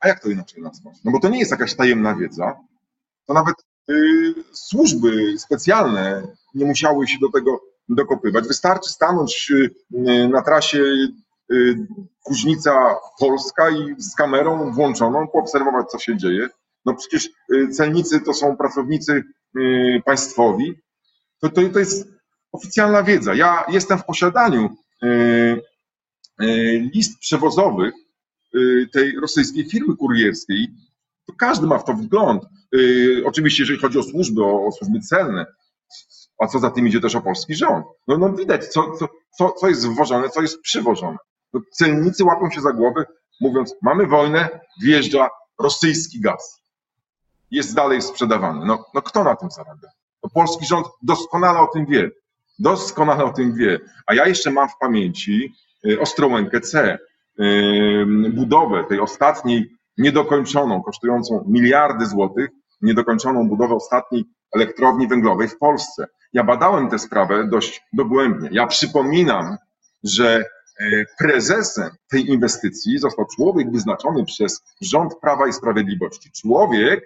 a 0.00 0.08
jak 0.08 0.22
to 0.22 0.28
inaczej 0.28 0.62
nazwać? 0.62 0.96
No 1.04 1.12
bo 1.12 1.20
to 1.20 1.28
nie 1.28 1.38
jest 1.38 1.50
jakaś 1.50 1.74
tajemna 1.74 2.14
wiedza, 2.14 2.56
to 3.26 3.34
nawet 3.34 3.54
yy, 3.88 4.34
służby 4.52 5.38
specjalne 5.38 6.22
nie 6.54 6.66
musiały 6.66 7.08
się 7.08 7.18
do 7.20 7.28
tego 7.30 7.60
dokopywać. 7.88 8.48
Wystarczy 8.48 8.90
stanąć 8.90 9.52
na 10.30 10.42
trasie 10.42 10.84
Kuźnica 12.22 12.96
Polska 13.18 13.70
i 13.70 13.94
z 13.98 14.14
kamerą 14.14 14.72
włączoną 14.72 15.28
poobserwować, 15.28 15.90
co 15.90 15.98
się 15.98 16.16
dzieje. 16.16 16.48
No 16.84 16.94
przecież 16.94 17.28
celnicy 17.72 18.20
to 18.20 18.34
są 18.34 18.56
pracownicy 18.56 19.24
państwowi. 20.04 20.74
To, 21.40 21.48
to, 21.48 21.68
to 21.72 21.78
jest 21.78 22.08
oficjalna 22.52 23.02
wiedza. 23.02 23.34
Ja 23.34 23.64
jestem 23.68 23.98
w 23.98 24.04
posiadaniu 24.04 24.76
yy, 25.02 25.62
yy, 26.40 26.90
list 26.94 27.18
przewozowych 27.18 27.94
yy, 28.54 28.88
tej 28.92 29.20
rosyjskiej 29.20 29.70
firmy 29.70 29.96
kurierskiej. 29.96 30.68
To 31.26 31.32
każdy 31.38 31.66
ma 31.66 31.78
w 31.78 31.84
to 31.84 31.94
wgląd. 31.94 32.42
Oczywiście, 33.24 33.62
jeżeli 33.62 33.78
chodzi 33.78 33.98
o 33.98 34.02
służby, 34.02 34.44
o, 34.44 34.66
o 34.66 34.72
służby 34.72 35.00
celne, 35.00 35.46
a 36.42 36.46
co 36.46 36.58
za 36.58 36.70
tym 36.70 36.88
idzie 36.88 37.00
też 37.00 37.14
o 37.14 37.20
polski 37.20 37.54
rząd. 37.54 37.86
No, 38.08 38.18
no 38.18 38.32
widać, 38.32 38.66
co, 38.66 38.92
co, 39.38 39.52
co 39.52 39.68
jest 39.68 39.88
wwożone, 39.88 40.28
co 40.28 40.42
jest 40.42 40.60
przywożone. 40.60 41.16
No, 41.52 41.60
celnicy 41.72 42.24
łapią 42.24 42.50
się 42.50 42.60
za 42.60 42.72
głowy, 42.72 43.04
mówiąc, 43.40 43.74
mamy 43.82 44.06
wojnę, 44.06 44.60
wjeżdża 44.82 45.28
rosyjski 45.58 46.20
gaz. 46.20 46.62
Jest 47.50 47.74
dalej 47.74 48.02
sprzedawany. 48.02 48.66
No, 48.66 48.84
no 48.94 49.02
kto 49.02 49.24
na 49.24 49.36
tym 49.36 49.50
zarabia? 49.50 49.88
Polski 50.34 50.66
rząd 50.66 50.86
doskonale 51.02 51.58
o 51.58 51.66
tym 51.66 51.86
wie. 51.86 52.10
Doskonale 52.58 53.24
o 53.24 53.32
tym 53.32 53.54
wie. 53.54 53.80
A 54.06 54.14
ja 54.14 54.26
jeszcze 54.26 54.50
mam 54.50 54.68
w 54.68 54.78
pamięci 54.80 55.52
y, 55.86 56.00
Ostrołękę 56.00 56.60
C, 56.60 56.98
y, 57.40 58.06
budowę 58.34 58.84
tej 58.84 59.00
ostatniej 59.00 59.70
niedokończoną, 59.98 60.82
kosztującą 60.82 61.44
miliardy 61.48 62.06
złotych, 62.06 62.50
niedokończoną 62.82 63.48
budowę 63.48 63.74
ostatniej 63.74 64.24
elektrowni 64.54 65.08
węglowej 65.08 65.48
w 65.48 65.58
Polsce. 65.58 66.06
Ja 66.32 66.44
badałem 66.44 66.90
tę 66.90 66.98
sprawę 66.98 67.48
dość 67.48 67.82
dogłębnie. 67.92 68.48
Ja 68.52 68.66
przypominam, 68.66 69.56
że 70.04 70.44
e, 70.80 71.04
prezesem 71.18 71.90
tej 72.10 72.30
inwestycji 72.30 72.98
został 72.98 73.26
człowiek 73.36 73.70
wyznaczony 73.72 74.24
przez 74.24 74.64
rząd 74.80 75.14
Prawa 75.20 75.46
i 75.46 75.52
Sprawiedliwości. 75.52 76.30
Człowiek, 76.32 77.04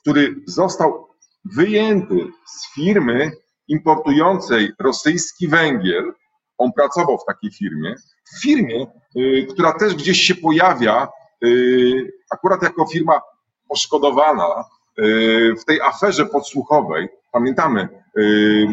który 0.00 0.34
został 0.46 1.09
wyjęty 1.44 2.26
z 2.46 2.74
firmy 2.74 3.30
importującej 3.68 4.72
rosyjski 4.78 5.48
węgiel. 5.48 6.12
On 6.58 6.72
pracował 6.72 7.18
w 7.18 7.24
takiej 7.24 7.50
firmie. 7.50 7.94
W 8.36 8.42
firmie, 8.42 8.86
y, 9.16 9.46
która 9.50 9.72
też 9.72 9.94
gdzieś 9.94 10.20
się 10.20 10.34
pojawia, 10.34 11.08
y, 11.44 12.12
akurat 12.30 12.62
jako 12.62 12.86
firma 12.86 13.20
poszkodowana 13.68 14.64
y, 14.98 15.54
w 15.60 15.64
tej 15.64 15.80
aferze 15.80 16.26
podsłuchowej. 16.26 17.08
Pamiętamy 17.32 17.88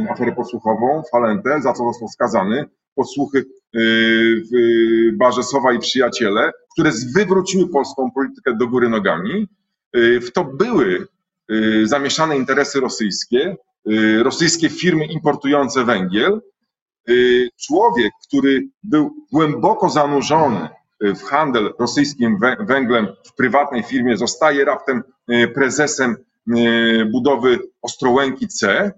aferę 0.09 0.31
podsłuchową, 0.31 1.03
Falentę, 1.11 1.61
za 1.61 1.73
co 1.73 1.83
został 1.83 2.07
skazany. 2.07 2.65
Podsłuchy 2.95 3.45
w 3.73 5.17
barze 5.17 5.43
Sowa 5.43 5.73
i 5.73 5.79
Przyjaciele, 5.79 6.51
które 6.73 6.91
wywróciły 7.15 7.69
polską 7.69 8.11
politykę 8.11 8.55
do 8.55 8.67
góry 8.67 8.89
nogami. 8.89 9.47
W 9.93 10.31
to 10.33 10.43
były 10.43 11.07
zamieszane 11.83 12.37
interesy 12.37 12.79
rosyjskie, 12.79 13.55
rosyjskie 14.23 14.69
firmy 14.69 15.05
importujące 15.05 15.85
węgiel. 15.85 16.41
Człowiek, 17.67 18.11
który 18.27 18.67
był 18.83 19.15
głęboko 19.31 19.89
zanurzony 19.89 20.69
w 21.01 21.21
handel 21.23 21.73
rosyjskim 21.79 22.39
węglem 22.59 23.07
w 23.25 23.35
prywatnej 23.35 23.83
firmie, 23.83 24.17
zostaje 24.17 24.65
raptem 24.65 25.03
prezesem 25.53 26.15
budowy 27.11 27.59
Ostrołęki 27.81 28.47
C. 28.47 28.91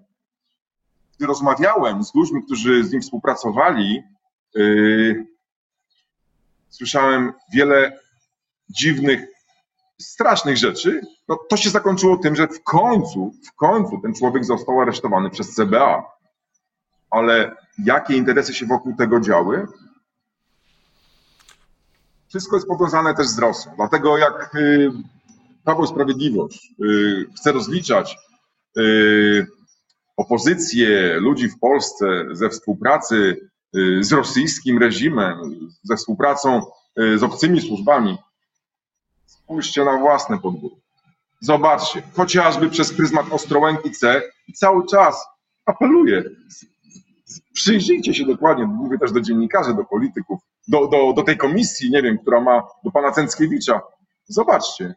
Gdy 1.17 1.27
rozmawiałem 1.27 2.03
z 2.03 2.15
ludźmi, 2.15 2.43
którzy 2.45 2.83
z 2.83 2.91
nim 2.91 3.01
współpracowali, 3.01 4.03
słyszałem 6.69 7.33
wiele 7.53 7.99
dziwnych 8.69 9.19
strasznych 10.01 10.57
rzeczy, 10.57 11.01
no 11.27 11.39
to 11.49 11.57
się 11.57 11.69
zakończyło 11.69 12.17
tym, 12.17 12.35
że 12.35 12.47
w 12.47 12.63
końcu, 12.63 13.31
w 13.47 13.55
końcu 13.55 13.99
ten 14.01 14.13
człowiek 14.13 14.45
został 14.45 14.81
aresztowany 14.81 15.29
przez 15.29 15.55
CBA. 15.55 16.03
Ale 17.09 17.55
jakie 17.85 18.15
interesy 18.15 18.53
się 18.53 18.65
wokół 18.65 18.95
tego 18.95 19.19
działy? 19.19 19.67
Wszystko 22.27 22.55
jest 22.55 22.67
powiązane 22.67 23.15
też 23.15 23.27
z 23.27 23.39
Rosją. 23.39 23.71
Dlatego 23.75 24.17
jak 24.17 24.55
y, 24.55 24.91
Prawo 25.63 25.83
i 25.83 25.87
Sprawiedliwość 25.87 26.73
y, 26.83 27.25
chce 27.37 27.51
rozliczać 27.51 28.17
y, 28.77 29.47
opozycję 30.17 31.19
ludzi 31.19 31.49
w 31.49 31.59
Polsce 31.59 32.25
ze 32.31 32.49
współpracy 32.49 33.49
z 33.99 34.11
rosyjskim 34.11 34.77
reżimem, 34.77 35.37
ze 35.83 35.95
współpracą 35.95 36.61
z 37.15 37.23
obcymi 37.23 37.61
służbami, 37.61 38.17
Spójrzcie 39.49 39.85
na 39.85 39.97
własne 39.97 40.39
podwórko. 40.39 40.77
Zobaczcie, 41.41 42.01
chociażby 42.15 42.69
przez 42.69 42.93
pryzmat 42.93 43.25
Ostrołęki 43.31 43.91
C 43.91 44.21
i 44.47 44.53
cały 44.53 44.85
czas 44.87 45.27
apeluję, 45.65 46.23
przyjrzyjcie 47.53 48.13
się 48.13 48.25
dokładnie, 48.25 48.65
mówię 48.65 48.99
też 48.99 49.11
do 49.11 49.21
dziennikarzy, 49.21 49.73
do 49.73 49.83
polityków, 49.83 50.39
do, 50.67 50.87
do, 50.87 51.13
do 51.13 51.23
tej 51.23 51.37
komisji, 51.37 51.91
nie 51.91 52.01
wiem, 52.01 52.17
która 52.17 52.41
ma 52.41 52.63
do 52.83 52.91
pana 52.91 53.11
Cęckiewicza. 53.11 53.81
Zobaczcie, 54.27 54.95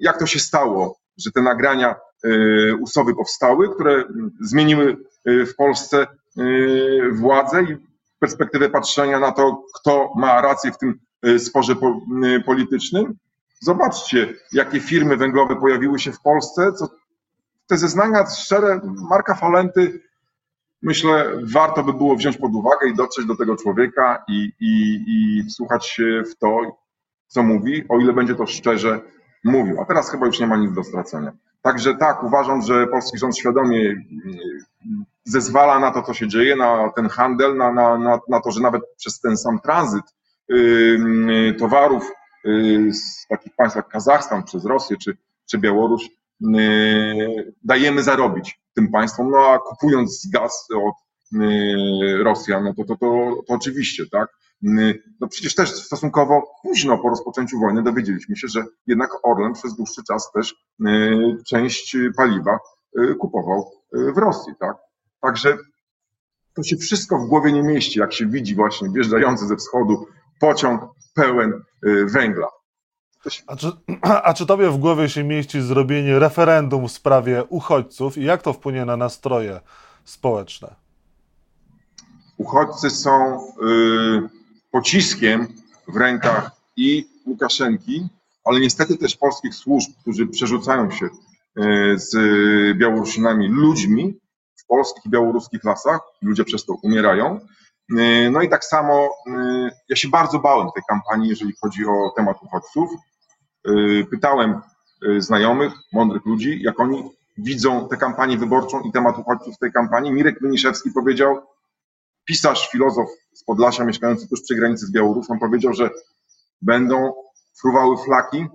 jak 0.00 0.18
to 0.18 0.26
się 0.26 0.38
stało, 0.38 0.98
że 1.18 1.30
te 1.30 1.42
nagrania 1.42 1.96
usowy 2.80 3.14
powstały, 3.14 3.74
które 3.74 4.04
zmieniły 4.40 4.96
w 5.24 5.54
Polsce 5.56 6.06
władzę 7.12 7.62
i 7.62 7.76
perspektywę 8.18 8.70
patrzenia 8.70 9.20
na 9.20 9.32
to, 9.32 9.62
kto 9.74 10.12
ma 10.16 10.40
rację 10.40 10.72
w 10.72 10.78
tym 10.78 10.98
sporze 11.38 11.74
politycznym. 12.46 13.18
Zobaczcie, 13.60 14.34
jakie 14.52 14.80
firmy 14.80 15.16
węglowe 15.16 15.56
pojawiły 15.56 15.98
się 15.98 16.12
w 16.12 16.20
Polsce. 16.20 16.72
Co, 16.72 16.88
te 17.66 17.78
zeznania 17.78 18.26
szczere 18.26 18.80
Marka 19.10 19.34
Falenty, 19.34 20.00
myślę, 20.82 21.32
warto 21.42 21.82
by 21.82 21.92
było 21.92 22.16
wziąć 22.16 22.36
pod 22.36 22.54
uwagę 22.54 22.88
i 22.88 22.96
dotrzeć 22.96 23.26
do 23.26 23.36
tego 23.36 23.56
człowieka 23.56 24.24
i, 24.28 24.52
i, 24.60 25.04
i 25.06 25.44
wsłuchać 25.44 25.86
się 25.86 26.22
w 26.30 26.38
to, 26.38 26.60
co 27.26 27.42
mówi, 27.42 27.84
o 27.88 27.98
ile 27.98 28.12
będzie 28.12 28.34
to 28.34 28.46
szczerze 28.46 29.00
mówił. 29.44 29.80
A 29.80 29.84
teraz 29.84 30.10
chyba 30.10 30.26
już 30.26 30.40
nie 30.40 30.46
ma 30.46 30.56
nic 30.56 30.72
do 30.72 30.84
stracenia. 30.84 31.32
Także 31.62 31.94
tak, 31.94 32.22
uważam, 32.22 32.62
że 32.62 32.86
polski 32.86 33.18
rząd 33.18 33.38
świadomie 33.38 33.90
mm, 33.90 34.04
zezwala 35.24 35.78
na 35.78 35.90
to, 35.90 36.02
co 36.02 36.14
się 36.14 36.28
dzieje, 36.28 36.56
na 36.56 36.92
ten 36.96 37.08
handel, 37.08 37.56
na, 37.56 37.72
na, 37.72 37.98
na, 37.98 38.18
na 38.28 38.40
to, 38.40 38.50
że 38.50 38.60
nawet 38.60 38.82
przez 38.96 39.20
ten 39.20 39.36
sam 39.36 39.60
tranzyt 39.60 40.04
towarów 41.58 42.12
z 42.90 43.26
takich 43.28 43.54
państw 43.56 43.76
jak 43.76 43.88
Kazachstan, 43.88 44.44
przez 44.44 44.64
Rosję 44.64 44.96
czy, 44.96 45.16
czy 45.50 45.58
Białoruś, 45.58 46.04
y, 46.04 47.54
dajemy 47.64 48.02
zarobić 48.02 48.60
tym 48.74 48.88
państwom, 48.90 49.30
no 49.30 49.38
a 49.38 49.58
kupując 49.58 50.28
gaz 50.32 50.68
od 50.74 50.94
y, 51.42 52.22
Rosjan, 52.22 52.64
no 52.64 52.74
to, 52.74 52.84
to, 52.84 52.96
to, 52.96 53.42
to 53.46 53.54
oczywiście, 53.54 54.06
tak. 54.06 54.28
No 55.20 55.28
przecież 55.28 55.54
też 55.54 55.74
stosunkowo 55.74 56.46
późno 56.62 56.98
po 56.98 57.08
rozpoczęciu 57.08 57.60
wojny 57.60 57.82
dowiedzieliśmy 57.82 58.36
się, 58.36 58.48
że 58.48 58.64
jednak 58.86 59.10
Orlen 59.22 59.52
przez 59.52 59.76
dłuższy 59.76 60.02
czas 60.08 60.32
też 60.32 60.54
część 61.46 61.96
paliwa 62.16 62.58
kupował 63.18 63.72
w 63.92 64.18
Rosji, 64.18 64.52
tak. 64.60 64.76
Także 65.20 65.58
to 66.54 66.62
się 66.62 66.76
wszystko 66.76 67.18
w 67.18 67.26
głowie 67.26 67.52
nie 67.52 67.62
mieści, 67.62 67.98
jak 67.98 68.12
się 68.12 68.26
widzi 68.26 68.54
właśnie 68.54 68.88
wjeżdżający 68.90 69.46
ze 69.46 69.56
wschodu 69.56 70.06
pociąg 70.40 70.82
pełen 71.14 71.52
y, 71.86 72.06
węgla. 72.06 72.48
A 73.46 73.56
czy, 73.56 73.72
a 74.28 74.34
czy 74.34 74.46
tobie 74.46 74.70
w 74.70 74.78
głowie 74.78 75.08
się 75.08 75.24
mieści 75.24 75.62
zrobienie 75.62 76.18
referendum 76.18 76.88
w 76.88 76.92
sprawie 76.92 77.44
uchodźców 77.44 78.18
i 78.18 78.24
jak 78.24 78.42
to 78.42 78.52
wpłynie 78.52 78.84
na 78.84 78.96
nastroje 78.96 79.60
społeczne? 80.04 80.74
Uchodźcy 82.36 82.90
są 82.90 83.40
y, 83.40 84.28
pociskiem 84.70 85.46
w 85.88 85.96
rękach 85.96 86.50
i 86.76 87.08
Łukaszenki, 87.26 88.08
ale 88.44 88.60
niestety 88.60 88.96
też 88.96 89.16
polskich 89.16 89.54
służb, 89.54 89.90
którzy 90.00 90.26
przerzucają 90.26 90.90
się 90.90 91.06
y, 91.06 91.10
z 91.98 92.16
Białorusinami 92.78 93.48
ludźmi 93.48 94.18
w 94.56 94.66
polskich 94.66 95.06
i 95.06 95.10
białoruskich 95.10 95.64
lasach. 95.64 96.00
Ludzie 96.22 96.44
przez 96.44 96.64
to 96.64 96.74
umierają. 96.82 97.40
Y, 97.92 98.30
no 98.30 98.42
i 98.42 98.48
tak 98.48 98.64
samo 98.64 99.10
y, 99.26 99.70
ja 99.88 99.96
się 99.96 100.08
bardzo 100.08 100.38
bałem 100.38 100.68
tej 100.74 100.82
kampanii, 100.88 101.28
jeżeli 101.28 101.52
chodzi 101.60 101.86
o 101.86 102.12
temat 102.16 102.36
uchodźców. 102.42 102.90
Y, 103.68 104.06
pytałem 104.10 104.60
znajomych, 105.18 105.72
mądrych 105.92 106.26
ludzi, 106.26 106.62
jak 106.62 106.80
oni 106.80 107.10
widzą 107.38 107.88
tę 107.88 107.96
kampanię 107.96 108.38
wyborczą 108.38 108.80
i 108.80 108.92
temat 108.92 109.18
uchodźców 109.18 109.54
w 109.54 109.58
tej 109.58 109.72
kampanii. 109.72 110.12
Mirek 110.12 110.40
Miniszewski 110.40 110.90
powiedział, 110.90 111.40
pisarz, 112.24 112.68
filozof 112.68 113.08
z 113.34 113.44
Podlasia, 113.44 113.84
mieszkający 113.84 114.28
tuż 114.28 114.42
przy 114.42 114.54
granicy 114.54 114.86
z 114.86 114.92
Białorusią, 114.92 115.38
powiedział, 115.38 115.74
że 115.74 115.90
będą 116.62 117.12
fruwały 117.60 117.96
flaki, 118.04 118.46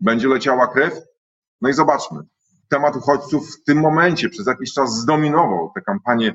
będzie 0.00 0.28
leciała 0.28 0.66
krew. 0.66 0.94
No 1.60 1.68
i 1.68 1.72
zobaczmy, 1.72 2.20
temat 2.68 2.96
uchodźców 2.96 3.50
w 3.50 3.64
tym 3.64 3.80
momencie 3.80 4.28
przez 4.28 4.46
jakiś 4.46 4.72
czas 4.72 4.96
zdominował 4.96 5.72
tę 5.74 5.80
kampanię 5.80 6.34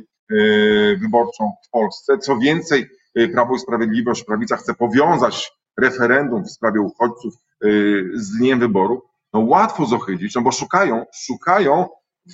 wyborczą 1.02 1.52
w 1.68 1.70
Polsce. 1.70 2.18
Co 2.18 2.38
więcej, 2.38 2.86
y, 3.20 3.30
Prawo 3.30 3.56
i 3.56 3.60
Sprawiedliwość, 3.60 4.24
prawica 4.24 4.58
chce 4.58 4.74
powiązać 4.74 5.52
referendum 5.78 6.44
w 6.44 6.52
sprawie 6.52 6.82
uchodźców 6.82 7.34
y, 7.66 8.12
z 8.14 8.38
dniem 8.38 8.60
wyboru. 8.60 9.04
No 9.34 9.40
łatwo 9.40 9.86
zohydzić, 9.86 10.36
no 10.36 10.42
bo 10.42 10.52
szukają, 10.52 11.06
szukają 11.14 11.86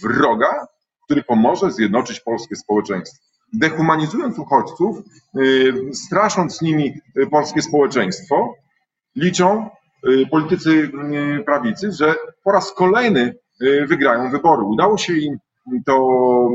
wroga, 0.04 0.68
który 1.06 1.24
pomoże 1.24 1.72
zjednoczyć 1.72 2.20
polskie 2.20 2.56
społeczeństwo. 2.56 3.24
Dehumanizując 3.54 4.40
uchodźców, 4.40 4.98
strasząc 5.94 6.62
nimi 6.62 6.94
polskie 7.32 7.62
społeczeństwo, 7.62 8.56
liczą 9.16 9.70
politycy 10.32 10.92
prawicy, 11.46 11.92
że 11.92 12.16
po 12.44 12.52
raz 12.52 12.74
kolejny 12.74 13.36
wygrają 13.88 14.32
wybory. 14.32 14.64
Udało 14.64 14.98
się 14.98 15.18
im 15.18 15.38
to 15.86 16.50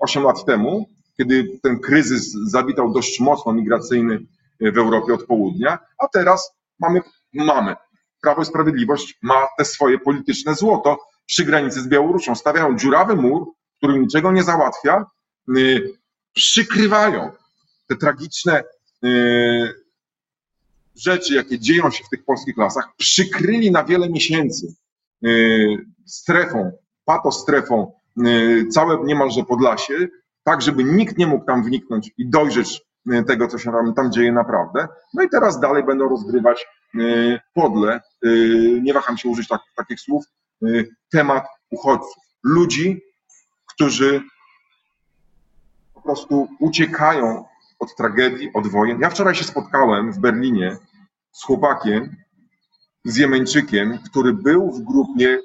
8 0.00 0.22
y, 0.22 0.26
lat 0.26 0.44
temu, 0.44 0.88
kiedy 1.16 1.58
ten 1.62 1.80
kryzys 1.80 2.32
zawitał 2.32 2.92
dość 2.92 3.20
mocno 3.20 3.52
migracyjny 3.52 4.26
w 4.60 4.78
Europie 4.78 5.14
od 5.14 5.24
południa, 5.24 5.78
a 5.98 6.08
teraz 6.08 6.52
mamy, 6.80 7.00
mamy. 7.32 7.76
Prawo 8.22 8.42
i 8.42 8.44
Sprawiedliwość 8.44 9.18
ma 9.22 9.46
te 9.58 9.64
swoje 9.64 9.98
polityczne 9.98 10.54
złoto 10.54 10.98
przy 11.26 11.44
granicy 11.44 11.80
z 11.80 11.88
Białorusią. 11.88 12.34
Stawiają 12.34 12.78
dziurawy 12.78 13.16
mur, 13.16 13.46
który 13.76 13.98
niczego 13.98 14.32
nie 14.32 14.42
załatwia, 14.42 15.06
y, 15.56 15.92
przykrywają 16.32 17.30
te 17.86 17.96
tragiczne 17.96 18.62
y, 19.04 19.74
rzeczy, 20.96 21.34
jakie 21.34 21.58
dzieją 21.58 21.90
się 21.90 22.04
w 22.04 22.08
tych 22.08 22.24
polskich 22.24 22.56
lasach, 22.56 22.88
przykryli 22.96 23.70
na 23.70 23.84
wiele 23.84 24.08
miesięcy 24.08 24.74
strefą, 26.06 26.72
patostrefą 27.04 27.92
Y, 27.92 27.97
całe 28.70 29.04
niemalże 29.04 29.44
Podlasie, 29.44 30.08
tak 30.44 30.62
żeby 30.62 30.84
nikt 30.84 31.18
nie 31.18 31.26
mógł 31.26 31.44
tam 31.44 31.64
wniknąć 31.64 32.10
i 32.18 32.28
dojrzeć 32.28 32.80
y, 33.12 33.24
tego, 33.24 33.48
co 33.48 33.58
się 33.58 33.72
tam, 33.72 33.94
tam 33.94 34.12
dzieje 34.12 34.32
naprawdę. 34.32 34.88
No 35.14 35.22
i 35.22 35.28
teraz 35.28 35.60
dalej 35.60 35.84
będą 35.84 36.08
rozgrywać 36.08 36.66
y, 36.94 37.38
podle, 37.54 38.00
nie 38.82 38.94
waham 38.94 39.18
się 39.18 39.28
użyć 39.28 39.48
tak, 39.48 39.60
takich 39.76 40.00
słów, 40.00 40.24
temat 41.12 41.44
uchodźców. 41.70 42.22
Ludzi, 42.44 43.00
którzy 43.66 44.22
po 45.94 46.02
prostu 46.02 46.48
uciekają 46.60 47.44
od 47.78 47.96
tragedii, 47.96 48.50
od 48.54 48.66
wojen. 48.66 49.00
Ja 49.00 49.10
wczoraj 49.10 49.34
się 49.34 49.44
spotkałem 49.44 50.12
w 50.12 50.18
Berlinie 50.18 50.76
z 51.32 51.44
chłopakiem, 51.44 52.16
z 53.04 53.16
Jemeńczykiem, 53.16 53.98
który 54.10 54.32
był 54.32 54.72
w 54.72 54.84
grupie 54.84 55.38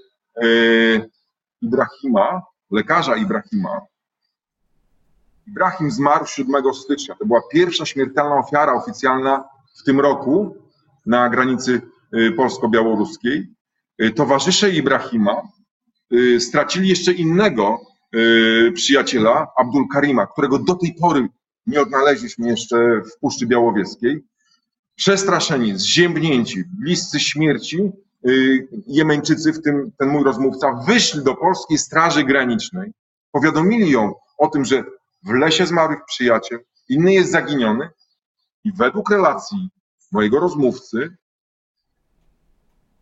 Ibrahima, 1.62 2.41
lekarza 2.73 3.15
Ibrahima. 3.15 3.81
Ibrahim 5.47 5.91
zmarł 5.91 6.25
7 6.25 6.73
stycznia. 6.73 7.15
To 7.15 7.25
była 7.25 7.41
pierwsza 7.51 7.86
śmiertelna 7.86 8.36
ofiara 8.36 8.73
oficjalna 8.73 9.43
w 9.79 9.83
tym 9.83 9.99
roku 9.99 10.55
na 11.05 11.29
granicy 11.29 11.81
y, 12.17 12.31
polsko-białoruskiej. 12.31 13.47
Y, 14.01 14.12
towarzysze 14.12 14.69
Ibrahima 14.69 15.41
y, 16.13 16.39
stracili 16.39 16.89
jeszcze 16.89 17.13
innego 17.13 17.79
przyjaciela, 18.73 19.47
Abdul 19.57 19.88
Karima, 19.93 20.27
którego 20.27 20.59
do 20.59 20.75
tej 20.75 20.93
pory 21.01 21.27
nie 21.67 21.81
odnaleźliśmy 21.81 22.47
jeszcze 22.47 22.75
w 23.01 23.19
Puszczy 23.19 23.45
Białowieskiej. 23.45 24.23
Przestraszeni, 24.95 25.77
zziębnięci, 25.77 26.63
bliscy 26.79 27.19
śmierci, 27.19 27.91
Jemeńczycy, 28.88 29.53
w 29.53 29.62
tym 29.62 29.91
ten 29.99 30.09
mój 30.09 30.23
rozmówca, 30.23 30.73
wyszli 30.88 31.23
do 31.23 31.36
polskiej 31.36 31.77
Straży 31.77 32.23
Granicznej, 32.23 32.91
powiadomili 33.31 33.91
ją 33.91 34.13
o 34.38 34.47
tym, 34.47 34.65
że 34.65 34.83
w 35.23 35.29
lesie 35.29 35.65
zmarł 35.65 35.93
ich 35.93 36.05
przyjaciel, 36.05 36.59
inny 36.89 37.13
jest 37.13 37.31
zaginiony 37.31 37.89
i 38.63 38.73
według 38.73 39.09
relacji 39.09 39.69
mojego 40.12 40.39
rozmówcy 40.39 41.17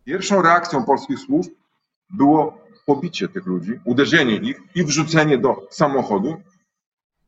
pierwszą 0.04 0.42
reakcją 0.42 0.84
polskich 0.84 1.18
służb 1.18 1.50
było 2.10 2.58
pobicie 2.86 3.28
tych 3.28 3.46
ludzi, 3.46 3.80
uderzenie 3.84 4.36
ich 4.36 4.60
i 4.74 4.84
wrzucenie 4.84 5.38
do 5.38 5.66
samochodu. 5.70 6.36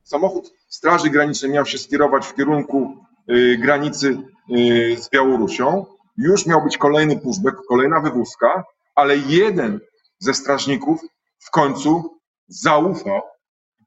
Samochód 0.03 0.53
Straży 0.69 1.11
Granicznej 1.11 1.53
miał 1.53 1.67
się 1.67 1.79
skierować 1.79 2.27
w 2.27 2.35
kierunku 2.35 2.97
y, 3.31 3.59
granicy 3.59 4.19
y, 4.51 4.97
z 5.03 5.11
Białorusią, 5.11 5.87
już 6.17 6.47
miał 6.47 6.63
być 6.63 6.79
kolejny 6.79 7.21
pushback, 7.21 7.57
kolejna 7.69 8.01
wywózka, 8.01 8.65
ale 8.95 9.17
jeden 9.17 9.81
ze 10.19 10.35
strażników 10.35 11.01
w 11.39 11.51
końcu 11.51 12.19
zaufał, 12.49 13.23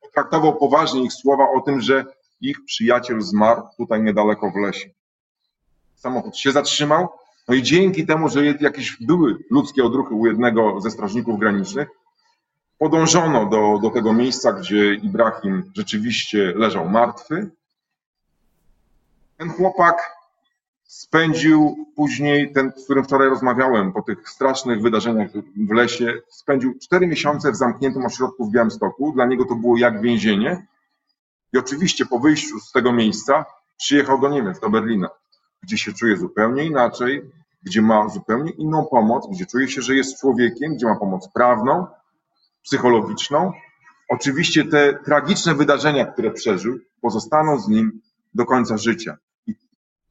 potraktował 0.02 0.56
poważnie 0.56 1.04
ich 1.04 1.14
słowa 1.14 1.50
o 1.50 1.62
tym, 1.62 1.82
że 1.82 2.06
ich 2.42 2.66
przyjaciel 2.66 3.22
zmarł 3.22 3.62
tutaj 3.78 4.04
niedaleko 4.04 4.52
w 4.52 4.56
lesie. 4.56 4.90
Samochód 5.96 6.38
się 6.38 6.52
zatrzymał, 6.52 7.08
no 7.48 7.56
i 7.56 7.64
dzięki 7.64 8.06
temu, 8.06 8.30
że 8.30 8.46
jakieś 8.46 8.98
były 9.02 9.38
ludzkie 9.52 9.84
odruchy 9.84 10.14
u 10.14 10.28
jednego 10.28 10.82
ze 10.82 10.92
strażników 10.92 11.40
granicznych, 11.40 11.88
podążono 12.78 13.46
do, 13.46 13.80
do 13.82 13.90
tego 13.90 14.14
miejsca, 14.14 14.54
gdzie 14.54 14.94
Ibrahim 14.94 15.72
rzeczywiście 15.76 16.54
leżał 16.56 16.90
martwy. 16.90 17.50
Ten 19.38 19.50
chłopak 19.50 20.17
Spędził 20.88 21.88
później, 21.96 22.54
ten, 22.54 22.72
z 22.76 22.84
którym 22.84 23.04
wczoraj 23.04 23.30
rozmawiałem, 23.30 23.94
po 23.94 24.02
tych 24.02 24.30
strasznych 24.30 24.82
wydarzeniach 24.82 25.30
w 25.68 25.72
lesie, 25.72 26.14
spędził 26.30 26.78
cztery 26.80 27.08
miesiące 27.08 27.52
w 27.52 27.56
zamkniętym 27.56 28.06
ośrodku 28.06 28.46
w 28.46 28.52
Białymstoku. 28.52 29.12
Dla 29.12 29.26
niego 29.26 29.46
to 29.46 29.56
było 29.56 29.78
jak 29.78 30.02
więzienie. 30.02 30.68
I 31.54 31.58
oczywiście 31.58 32.06
po 32.06 32.20
wyjściu 32.20 32.60
z 32.60 32.72
tego 32.72 32.94
miejsca 32.94 33.46
przyjechał 33.78 34.22
do 34.22 34.30
Niemiec, 34.30 34.60
do 34.60 34.70
Berlina, 34.70 35.10
gdzie 35.64 35.78
się 35.78 35.94
czuje 35.94 36.18
zupełnie 36.18 36.66
inaczej, 36.66 37.32
gdzie 37.64 37.82
ma 37.82 38.10
zupełnie 38.10 38.52
inną 38.52 38.86
pomoc, 38.86 39.28
gdzie 39.32 39.46
czuje 39.46 39.68
się, 39.68 39.82
że 39.82 39.96
jest 39.96 40.20
człowiekiem, 40.20 40.76
gdzie 40.76 40.86
ma 40.86 40.96
pomoc 40.96 41.30
prawną, 41.34 41.88
psychologiczną. 42.64 43.52
Oczywiście 44.10 44.66
te 44.66 44.94
tragiczne 44.94 45.56
wydarzenia, 45.56 46.06
które 46.06 46.32
przeżył, 46.32 46.80
pozostaną 47.02 47.60
z 47.60 47.68
nim 47.68 48.02
do 48.34 48.46
końca 48.46 48.78
życia. 48.78 49.18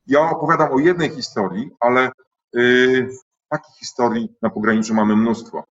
Ja 0.07 0.21
opowiadam 0.31 0.73
o 0.73 0.79
jednej 0.79 1.11
historii, 1.11 1.71
ale 1.81 2.11
yy, 2.53 3.11
takich 3.49 3.75
historii 3.77 4.29
na 4.43 4.51
pograniczu 4.51 4.95
mamy 4.95 5.17
mnóstwo. 5.17 5.65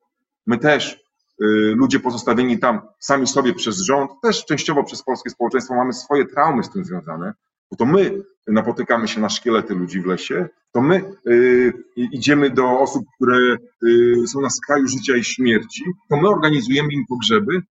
My 0.47 0.59
też, 0.59 1.01
yy, 1.41 1.75
ludzie 1.77 2.01
pozostawieni 2.01 2.59
tam 2.59 2.81
sami 2.99 3.27
sobie 3.27 3.55
przez 3.55 3.77
rząd, 3.77 4.11
też 4.23 4.45
częściowo 4.45 4.85
przez 4.85 5.03
polskie 5.03 5.31
społeczeństwo, 5.31 5.75
mamy 5.75 5.93
swoje 5.93 6.27
traumy 6.27 6.65
z 6.65 6.71
tym 6.71 6.85
związane, 6.85 7.33
bo 7.71 7.77
to 7.77 7.87
my 7.87 8.23
napotykamy 8.47 9.09
się 9.09 9.21
na 9.21 9.29
szkielety 9.29 9.75
ludzi 9.75 10.01
w 10.01 10.07
lesie, 10.07 10.49
to 10.73 10.81
my 10.81 11.17
yy, 11.25 11.73
idziemy 11.97 12.51
do 12.51 12.81
osób, 12.81 13.05
które 13.17 13.57
y, 13.85 14.27
są 14.27 14.41
na 14.41 14.51
skraju 14.51 14.87
życia 14.87 15.17
i 15.17 15.25
śmierci, 15.25 15.85
to 16.09 16.17
my 16.17 16.29
organizujemy 16.29 16.93
im 16.93 17.07
pogrzeby. 17.07 17.63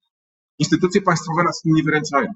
Instytucje 0.60 1.02
państwowe 1.02 1.44
nas 1.44 1.62
nie 1.66 1.84
wyręczają, 1.84 2.34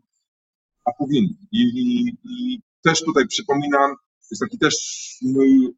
a 0.85 0.91
powinny. 0.97 1.33
I, 1.51 1.61
i, 1.61 2.17
i 2.23 2.61
też 2.83 3.03
tutaj 3.03 3.27
przypominam, 3.27 3.95
jest 4.31 4.41
taki 4.41 4.57
też 4.57 4.75
mój 5.21 5.75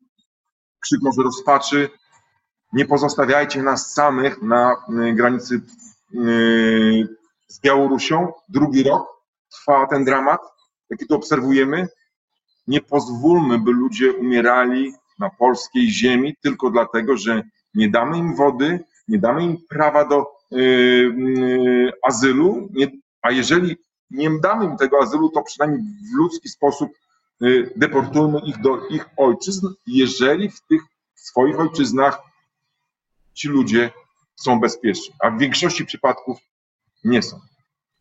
krzyk 0.80 1.00
może 1.02 1.24
rozpaczy. 1.24 1.90
Nie 2.74 2.86
pozostawiajcie 2.86 3.64
nas 3.64 3.94
samych 3.94 4.42
na 4.42 4.74
y, 4.74 5.14
granicy 5.14 5.62
y, 6.14 7.08
z 7.48 7.60
Białorusią 7.60 8.32
drugi 8.50 8.84
rok, 8.84 9.08
trwa 9.52 9.88
ten 9.88 10.06
dramat, 10.06 10.42
jaki 10.90 11.08
tu 11.08 11.16
obserwujemy. 11.16 11.88
Nie 12.68 12.82
pozwólmy, 12.82 13.60
by 13.60 13.72
ludzie 13.72 14.14
umierali 14.14 14.94
na 15.20 15.30
polskiej 15.30 15.90
ziemi 15.90 16.36
tylko 16.44 16.70
dlatego, 16.70 17.18
że 17.18 17.44
nie 17.74 17.90
damy 17.90 18.18
im 18.18 18.36
wody, 18.36 18.80
nie 19.08 19.20
damy 19.20 19.44
im 19.44 19.58
prawa 19.70 20.06
do 20.06 20.26
yy, 20.52 21.92
azylu, 22.04 22.70
a 23.22 23.32
jeżeli 23.32 23.78
nie 24.12 24.30
damy 24.40 24.66
im 24.66 24.78
tego 24.78 25.00
azylu, 25.02 25.30
to 25.30 25.44
przynajmniej 25.44 25.82
w 25.82 26.18
ludzki 26.18 26.50
sposób 26.50 26.90
deportujmy 27.75 28.39
ich 28.39 28.62
do 28.62 28.88
ich 28.88 29.10
ojczyzn, 29.17 29.67
jeżeli 29.88 30.49
w 30.49 30.62
tych 30.62 30.82
swoich 31.15 31.60
ojczyznach 31.60 32.21
ci 33.34 33.47
ludzie 33.47 33.91
są 34.36 34.60
bezpieczni, 34.60 35.15
a 35.23 35.30
w 35.30 35.39
większości 35.39 35.86
przypadków 35.86 36.38
nie 37.04 37.21
są. 37.21 37.39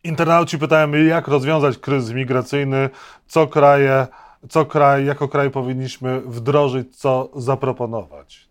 Internauci 0.05 0.59
pytają 0.59 0.92
jak 0.92 1.29
rozwiązać 1.29 1.79
kryzys 1.79 2.14
migracyjny, 2.14 2.90
co 3.27 3.46
kraje, 3.46 4.07
co 4.48 4.66
kraj, 4.66 5.05
jako 5.05 5.29
kraj 5.29 5.51
powinniśmy 5.51 6.20
wdrożyć, 6.20 6.96
co 6.96 7.31
zaproponować. 7.37 8.48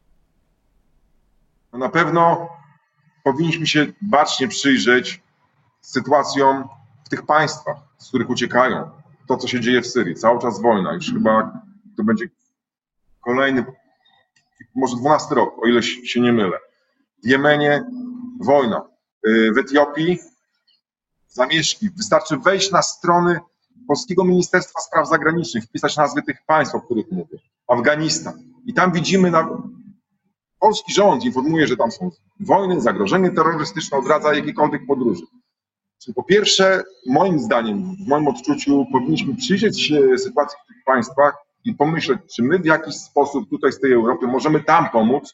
No 1.73 1.79
na 1.79 1.89
pewno 1.89 2.49
powinniśmy 3.23 3.67
się 3.67 3.85
bacznie 4.01 4.47
przyjrzeć 4.47 5.21
sytuacjom 5.81 6.69
w 7.05 7.09
tych 7.09 7.25
państwach, 7.25 7.77
z 7.97 8.07
których 8.09 8.29
uciekają. 8.29 8.89
To, 9.27 9.37
co 9.37 9.47
się 9.47 9.59
dzieje 9.59 9.81
w 9.81 9.87
Syrii, 9.87 10.15
cały 10.15 10.39
czas 10.39 10.61
wojna, 10.61 10.93
już 10.93 11.13
chyba 11.13 11.61
to 11.97 12.03
będzie 12.03 12.25
kolejny, 13.21 13.65
może 14.75 14.95
dwunasty 14.95 15.35
rok, 15.35 15.63
o 15.63 15.67
ile 15.67 15.83
się 15.83 16.21
nie 16.21 16.33
mylę. 16.33 16.57
W 17.23 17.27
Jemenie 17.27 17.83
wojna, 18.39 18.89
y, 19.27 19.51
w 19.55 19.57
Etiopii 19.57 20.19
zamieszki. 21.27 21.89
Wystarczy 21.89 22.37
wejść 22.37 22.71
na 22.71 22.81
strony 22.81 23.39
Polskiego 23.87 24.23
Ministerstwa 24.23 24.81
Spraw 24.81 25.09
Zagranicznych, 25.09 25.63
wpisać 25.63 25.97
nazwy 25.97 26.21
tych 26.21 26.37
państw, 26.45 26.75
o 26.75 26.81
których 26.81 27.11
mówię. 27.11 27.37
Afganistan. 27.67 28.33
I 28.65 28.73
tam 28.73 28.91
widzimy, 28.91 29.31
na... 29.31 29.61
polski 30.59 30.93
rząd 30.93 31.25
informuje, 31.25 31.67
że 31.67 31.77
tam 31.77 31.91
są 31.91 32.11
wojny, 32.39 32.81
zagrożenie 32.81 33.31
terrorystyczne, 33.31 33.97
odradza 33.97 34.33
jakiekolwiek 34.33 34.85
podróże. 34.87 35.25
Po 36.15 36.23
pierwsze, 36.23 36.83
moim 37.05 37.39
zdaniem, 37.39 37.95
w 38.05 38.07
moim 38.07 38.27
odczuciu, 38.27 38.85
powinniśmy 38.91 39.35
przyjrzeć 39.35 39.81
się 39.81 40.17
sytuacji 40.17 40.57
w 40.63 40.67
tych 40.67 40.83
państwach 40.85 41.33
i 41.65 41.73
pomyśleć, 41.73 42.19
czy 42.35 42.43
my 42.43 42.59
w 42.59 42.65
jakiś 42.65 42.95
sposób 42.95 43.49
tutaj 43.49 43.71
z 43.71 43.79
tej 43.79 43.93
Europy 43.93 44.27
możemy 44.27 44.63
tam 44.63 44.89
pomóc, 44.89 45.33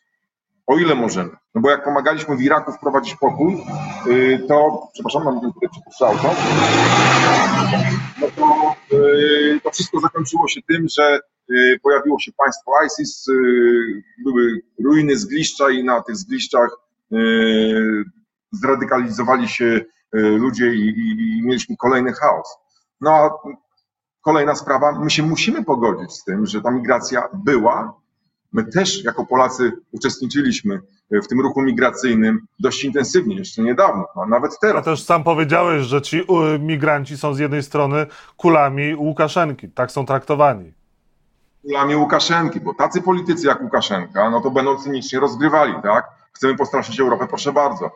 o 0.67 0.78
ile 0.78 0.95
możemy. 0.95 1.30
No 1.56 1.62
bo 1.62 1.69
jak 1.69 1.84
pomagaliśmy 1.84 2.38
w 2.38 2.41
Iraku 2.41 2.71
wprowadzić 2.71 3.15
pokój, 3.15 3.54
y, 4.08 4.45
to, 4.47 4.88
przepraszam, 4.93 5.23
mam 5.23 5.41
tutaj 5.41 5.69
przypuszczał 5.71 6.15
to, 6.17 6.36
no 8.21 8.28
to, 8.36 8.76
y, 8.97 9.60
to 9.63 9.71
wszystko 9.71 9.99
zakończyło 9.99 10.47
się 10.47 10.62
tym, 10.67 10.88
że 10.97 11.19
y, 11.52 11.80
pojawiło 11.84 12.19
się 12.19 12.32
państwo 12.38 12.71
ISIS, 12.86 13.26
były 14.23 14.62
ruiny 14.84 15.17
zgliszcza 15.17 15.69
i 15.69 15.84
na 15.84 16.02
tych 16.02 16.15
zgliszczach 16.15 16.69
zradykalizowali 18.53 19.49
się 19.49 19.81
ludzie 20.13 20.73
i, 20.73 20.87
i, 20.87 21.37
i 21.37 21.43
mieliśmy 21.45 21.77
kolejny 21.77 22.13
chaos. 22.13 22.57
No 23.01 23.11
a 23.11 23.29
kolejna 24.21 24.55
sprawa, 24.55 24.99
my 24.99 25.09
się 25.09 25.23
musimy 25.23 25.63
pogodzić 25.63 26.11
z 26.11 26.23
tym, 26.23 26.45
że 26.45 26.61
ta 26.61 26.71
migracja 26.71 27.29
była, 27.33 28.03
My 28.53 28.63
też 28.63 29.03
jako 29.03 29.25
Polacy 29.25 29.71
uczestniczyliśmy 29.91 30.81
w 31.11 31.27
tym 31.27 31.41
ruchu 31.41 31.61
migracyjnym 31.61 32.39
dość 32.59 32.83
intensywnie, 32.83 33.35
jeszcze 33.35 33.61
niedawno, 33.61 34.07
a 34.15 34.25
nawet 34.25 34.59
teraz. 34.61 34.81
A 34.81 34.85
też 34.85 35.03
sam 35.03 35.23
powiedziałeś, 35.23 35.83
że 35.83 36.01
ci 36.01 36.23
migranci 36.59 37.17
są 37.17 37.33
z 37.33 37.39
jednej 37.39 37.63
strony 37.63 38.05
kulami 38.37 38.95
Łukaszenki, 38.95 39.69
tak 39.69 39.91
są 39.91 40.05
traktowani. 40.05 40.73
Kulami 41.61 41.95
Łukaszenki, 41.95 42.59
bo 42.59 42.73
tacy 42.73 43.01
politycy 43.01 43.47
jak 43.47 43.61
Łukaszenka, 43.61 44.29
no 44.29 44.41
to 44.41 44.51
będą 44.51 44.77
cynicznie 44.77 45.19
rozgrywali, 45.19 45.73
tak? 45.83 46.09
Chcemy 46.33 46.55
postraszyć 46.55 46.99
Europę, 46.99 47.27
proszę 47.27 47.53
bardzo. 47.53 47.91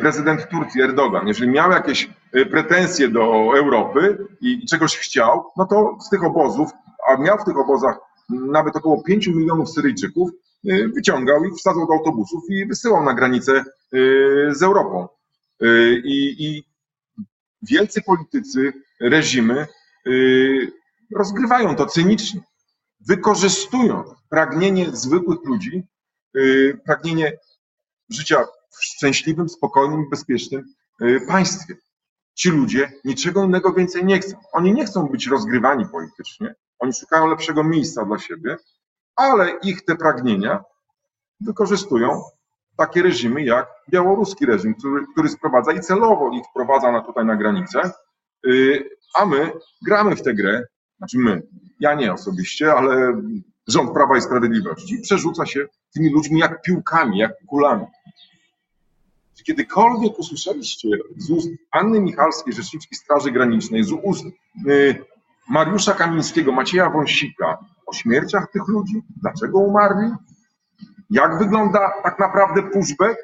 Prezydent 0.00 0.48
Turcji, 0.48 0.82
Erdogan, 0.82 1.28
jeżeli 1.28 1.50
miał 1.50 1.70
jakieś 1.70 2.10
e, 2.32 2.46
pretensje 2.46 3.08
do 3.08 3.22
Europy 3.56 4.26
i 4.40 4.66
czegoś 4.66 4.96
chciał, 4.96 5.44
no 5.56 5.66
to 5.66 5.98
z 6.00 6.08
tych 6.10 6.24
obozów, 6.24 6.70
a 7.08 7.16
miał 7.16 7.38
w 7.38 7.44
tych 7.44 7.56
obozach 7.56 7.98
nawet 8.28 8.76
około 8.76 9.02
5 9.02 9.26
milionów 9.26 9.70
Syryjczyków 9.70 10.30
y, 10.64 10.88
wyciągał 10.94 11.44
ich, 11.44 11.54
wsadzał 11.54 11.86
do 11.86 11.92
autobusów 11.92 12.42
i 12.50 12.66
wysyłał 12.66 13.04
na 13.04 13.14
granicę 13.14 13.64
z 14.50 14.62
Europą. 14.62 15.08
I, 16.04 16.36
i 16.38 16.64
wielcy 17.62 18.02
politycy, 18.02 18.72
reżimy 19.00 19.66
rozgrywają 21.16 21.76
to 21.76 21.86
cynicznie, 21.86 22.40
wykorzystują 23.08 24.04
pragnienie 24.28 24.86
zwykłych 24.92 25.44
ludzi, 25.44 25.82
pragnienie 26.84 27.32
życia 28.10 28.44
w 28.70 28.84
szczęśliwym, 28.84 29.48
spokojnym, 29.48 30.10
bezpiecznym 30.10 30.64
państwie. 31.28 31.74
Ci 32.34 32.50
ludzie 32.50 32.92
niczego 33.04 33.44
innego 33.44 33.72
więcej 33.72 34.04
nie 34.04 34.18
chcą. 34.18 34.36
Oni 34.52 34.74
nie 34.74 34.86
chcą 34.86 35.06
być 35.06 35.26
rozgrywani 35.26 35.86
politycznie, 35.92 36.54
oni 36.78 36.92
szukają 36.92 37.26
lepszego 37.26 37.64
miejsca 37.64 38.04
dla 38.04 38.18
siebie, 38.18 38.56
ale 39.16 39.50
ich 39.62 39.84
te 39.84 39.96
pragnienia 39.96 40.64
wykorzystują 41.40 42.22
takie 42.76 43.02
reżimy 43.02 43.44
jak 43.44 43.66
białoruski 43.90 44.46
reżim, 44.46 44.74
który, 44.74 45.06
który 45.12 45.28
sprowadza 45.28 45.72
i 45.72 45.80
celowo 45.80 46.30
ich 46.30 46.44
wprowadza 46.50 46.92
na, 46.92 47.00
tutaj 47.00 47.24
na 47.24 47.36
granicę, 47.36 47.90
yy, 48.44 48.90
a 49.14 49.26
my 49.26 49.52
gramy 49.86 50.16
w 50.16 50.22
tę 50.22 50.34
grę, 50.34 50.62
znaczy 50.98 51.18
my, 51.18 51.42
ja 51.80 51.94
nie 51.94 52.12
osobiście, 52.12 52.74
ale 52.74 53.22
rząd 53.68 53.92
Prawa 53.92 54.16
i 54.16 54.20
Sprawiedliwości 54.20 55.00
przerzuca 55.02 55.46
się 55.46 55.66
tymi 55.94 56.10
ludźmi 56.10 56.40
jak 56.40 56.62
piłkami, 56.62 57.18
jak 57.18 57.32
kulami. 57.46 57.86
Czy 59.40 59.44
kiedykolwiek 59.44 60.18
usłyszeliście 60.18 60.88
z 61.16 61.30
ust 61.30 61.48
Anny 61.70 62.00
Michalskiej, 62.00 62.52
rzeczniczki 62.52 62.94
Straży 62.94 63.30
Granicznej, 63.30 63.84
z 63.84 63.92
ust 63.92 64.24
yy, 64.64 65.04
Mariusza 65.48 65.94
Kamińskiego, 65.94 66.52
Macieja 66.52 66.90
Wąsika 66.90 67.58
o 67.86 67.92
śmierciach 67.92 68.50
tych 68.52 68.68
ludzi, 68.68 69.02
dlaczego 69.22 69.58
umarli, 69.58 70.10
jak 71.10 71.38
wygląda 71.38 71.92
tak 72.02 72.18
naprawdę 72.18 72.62
pushback 72.62 73.16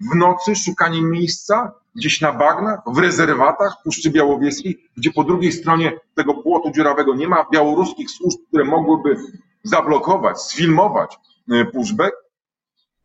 w 0.00 0.14
nocy, 0.16 0.56
szukanie 0.56 1.02
miejsca 1.02 1.72
gdzieś 1.94 2.20
na 2.20 2.32
bagnach, 2.32 2.80
w 2.86 2.98
rezerwatach 2.98 3.76
Puszczy 3.84 4.10
Białowieskiej, 4.10 4.84
gdzie 4.96 5.10
po 5.12 5.24
drugiej 5.24 5.52
stronie 5.52 5.92
tego 6.14 6.34
płotu 6.34 6.70
dziurawego 6.70 7.14
nie 7.14 7.28
ma 7.28 7.46
białoruskich 7.52 8.10
służb, 8.10 8.38
które 8.48 8.64
mogłyby 8.64 9.16
zablokować, 9.62 10.40
sfilmować 10.42 11.18
e, 11.52 11.64
pushback. 11.64 12.16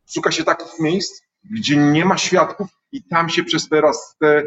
Szuka 0.06 0.30
się 0.30 0.44
takich 0.44 0.80
miejsc, 0.80 1.25
gdzie 1.50 1.76
nie 1.76 2.04
ma 2.04 2.18
świadków 2.18 2.68
i 2.92 3.02
tam 3.02 3.28
się 3.28 3.44
przez 3.44 3.68
teraz 3.68 4.16
te 4.20 4.42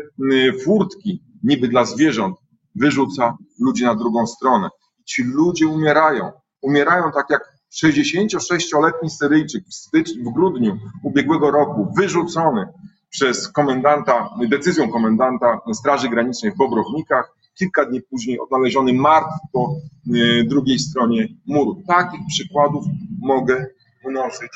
furtki 0.64 1.24
niby 1.44 1.68
dla 1.68 1.86
zwierząt 1.86 2.38
wyrzuca 2.76 3.38
ludzi 3.60 3.84
na 3.84 3.96
drugą 3.96 4.28
stronę. 4.28 4.70
Ci 5.06 5.24
ludzie 5.24 5.68
umierają. 5.68 6.32
Umierają 6.62 7.12
tak 7.12 7.26
jak 7.30 7.60
66-letni 7.84 9.10
Syryjczyk 9.10 9.64
w, 9.66 9.74
styczniu, 9.74 10.32
w 10.32 10.34
grudniu 10.34 10.78
ubiegłego 11.04 11.52
roku, 11.52 11.94
wyrzucony 11.98 12.68
przez 13.10 13.52
komendanta, 13.52 14.30
decyzją 14.50 14.90
komendanta 14.90 15.60
Straży 15.74 16.10
Granicznej 16.10 16.52
w 16.52 16.58
Bobrownikach, 16.58 17.32
kilka 17.56 17.86
dni 17.86 18.02
później 18.02 18.40
odnaleziony 18.40 18.94
martwy 18.94 19.40
po 19.54 19.76
y, 20.16 20.44
drugiej 20.44 20.80
stronie 20.80 21.28
muru. 21.46 21.84
Takich 21.88 22.20
przykładów 22.28 22.86
mogę 23.20 23.66
mnożyć 24.06 24.52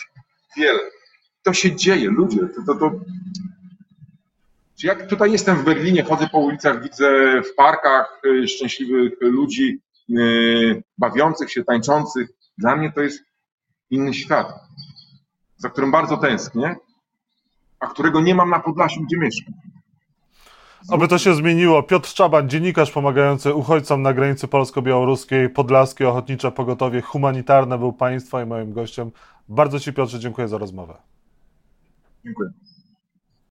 wiele. 0.57 0.79
To 1.43 1.53
się 1.53 1.75
dzieje, 1.75 2.09
ludzie, 2.09 2.39
to, 2.39 2.73
to, 2.73 2.79
to 2.79 2.91
jak 4.83 5.07
tutaj 5.07 5.31
jestem 5.31 5.57
w 5.57 5.63
Berlinie, 5.63 6.03
chodzę 6.03 6.29
po 6.31 6.39
ulicach, 6.39 6.83
widzę 6.83 7.41
w 7.41 7.55
parkach 7.55 8.21
y, 8.25 8.47
szczęśliwych 8.47 9.13
ludzi, 9.21 9.79
y, 10.09 10.83
bawiących 10.97 11.51
się, 11.51 11.63
tańczących. 11.63 12.29
Dla 12.57 12.75
mnie 12.75 12.91
to 12.91 13.01
jest 13.01 13.23
inny 13.89 14.13
świat, 14.13 14.53
za 15.57 15.69
którym 15.69 15.91
bardzo 15.91 16.17
tęsknię, 16.17 16.75
a 17.79 17.87
którego 17.87 18.21
nie 18.21 18.35
mam 18.35 18.49
na 18.49 18.59
Podlasiu, 18.59 19.01
gdzie 19.01 19.17
mieszkam. 19.17 19.53
Aby 20.91 21.07
to 21.07 21.17
się 21.17 21.35
zmieniło. 21.35 21.83
Piotr 21.83 22.13
Czaban, 22.13 22.49
dziennikarz 22.49 22.91
pomagający 22.91 23.53
uchodźcom 23.53 24.01
na 24.01 24.13
granicy 24.13 24.47
polsko-białoruskiej, 24.47 25.49
Podlaskie 25.49 26.09
Ochotnicze 26.09 26.51
Pogotowie 26.51 27.01
Humanitarne 27.01 27.77
był 27.77 27.93
Państwa 27.93 28.43
i 28.43 28.45
moim 28.45 28.73
gościem. 28.73 29.11
Bardzo 29.49 29.79
Ci 29.79 29.93
Piotrze 29.93 30.19
dziękuję 30.19 30.47
za 30.47 30.57
rozmowę. 30.57 31.12
Dziękuję. 32.23 32.49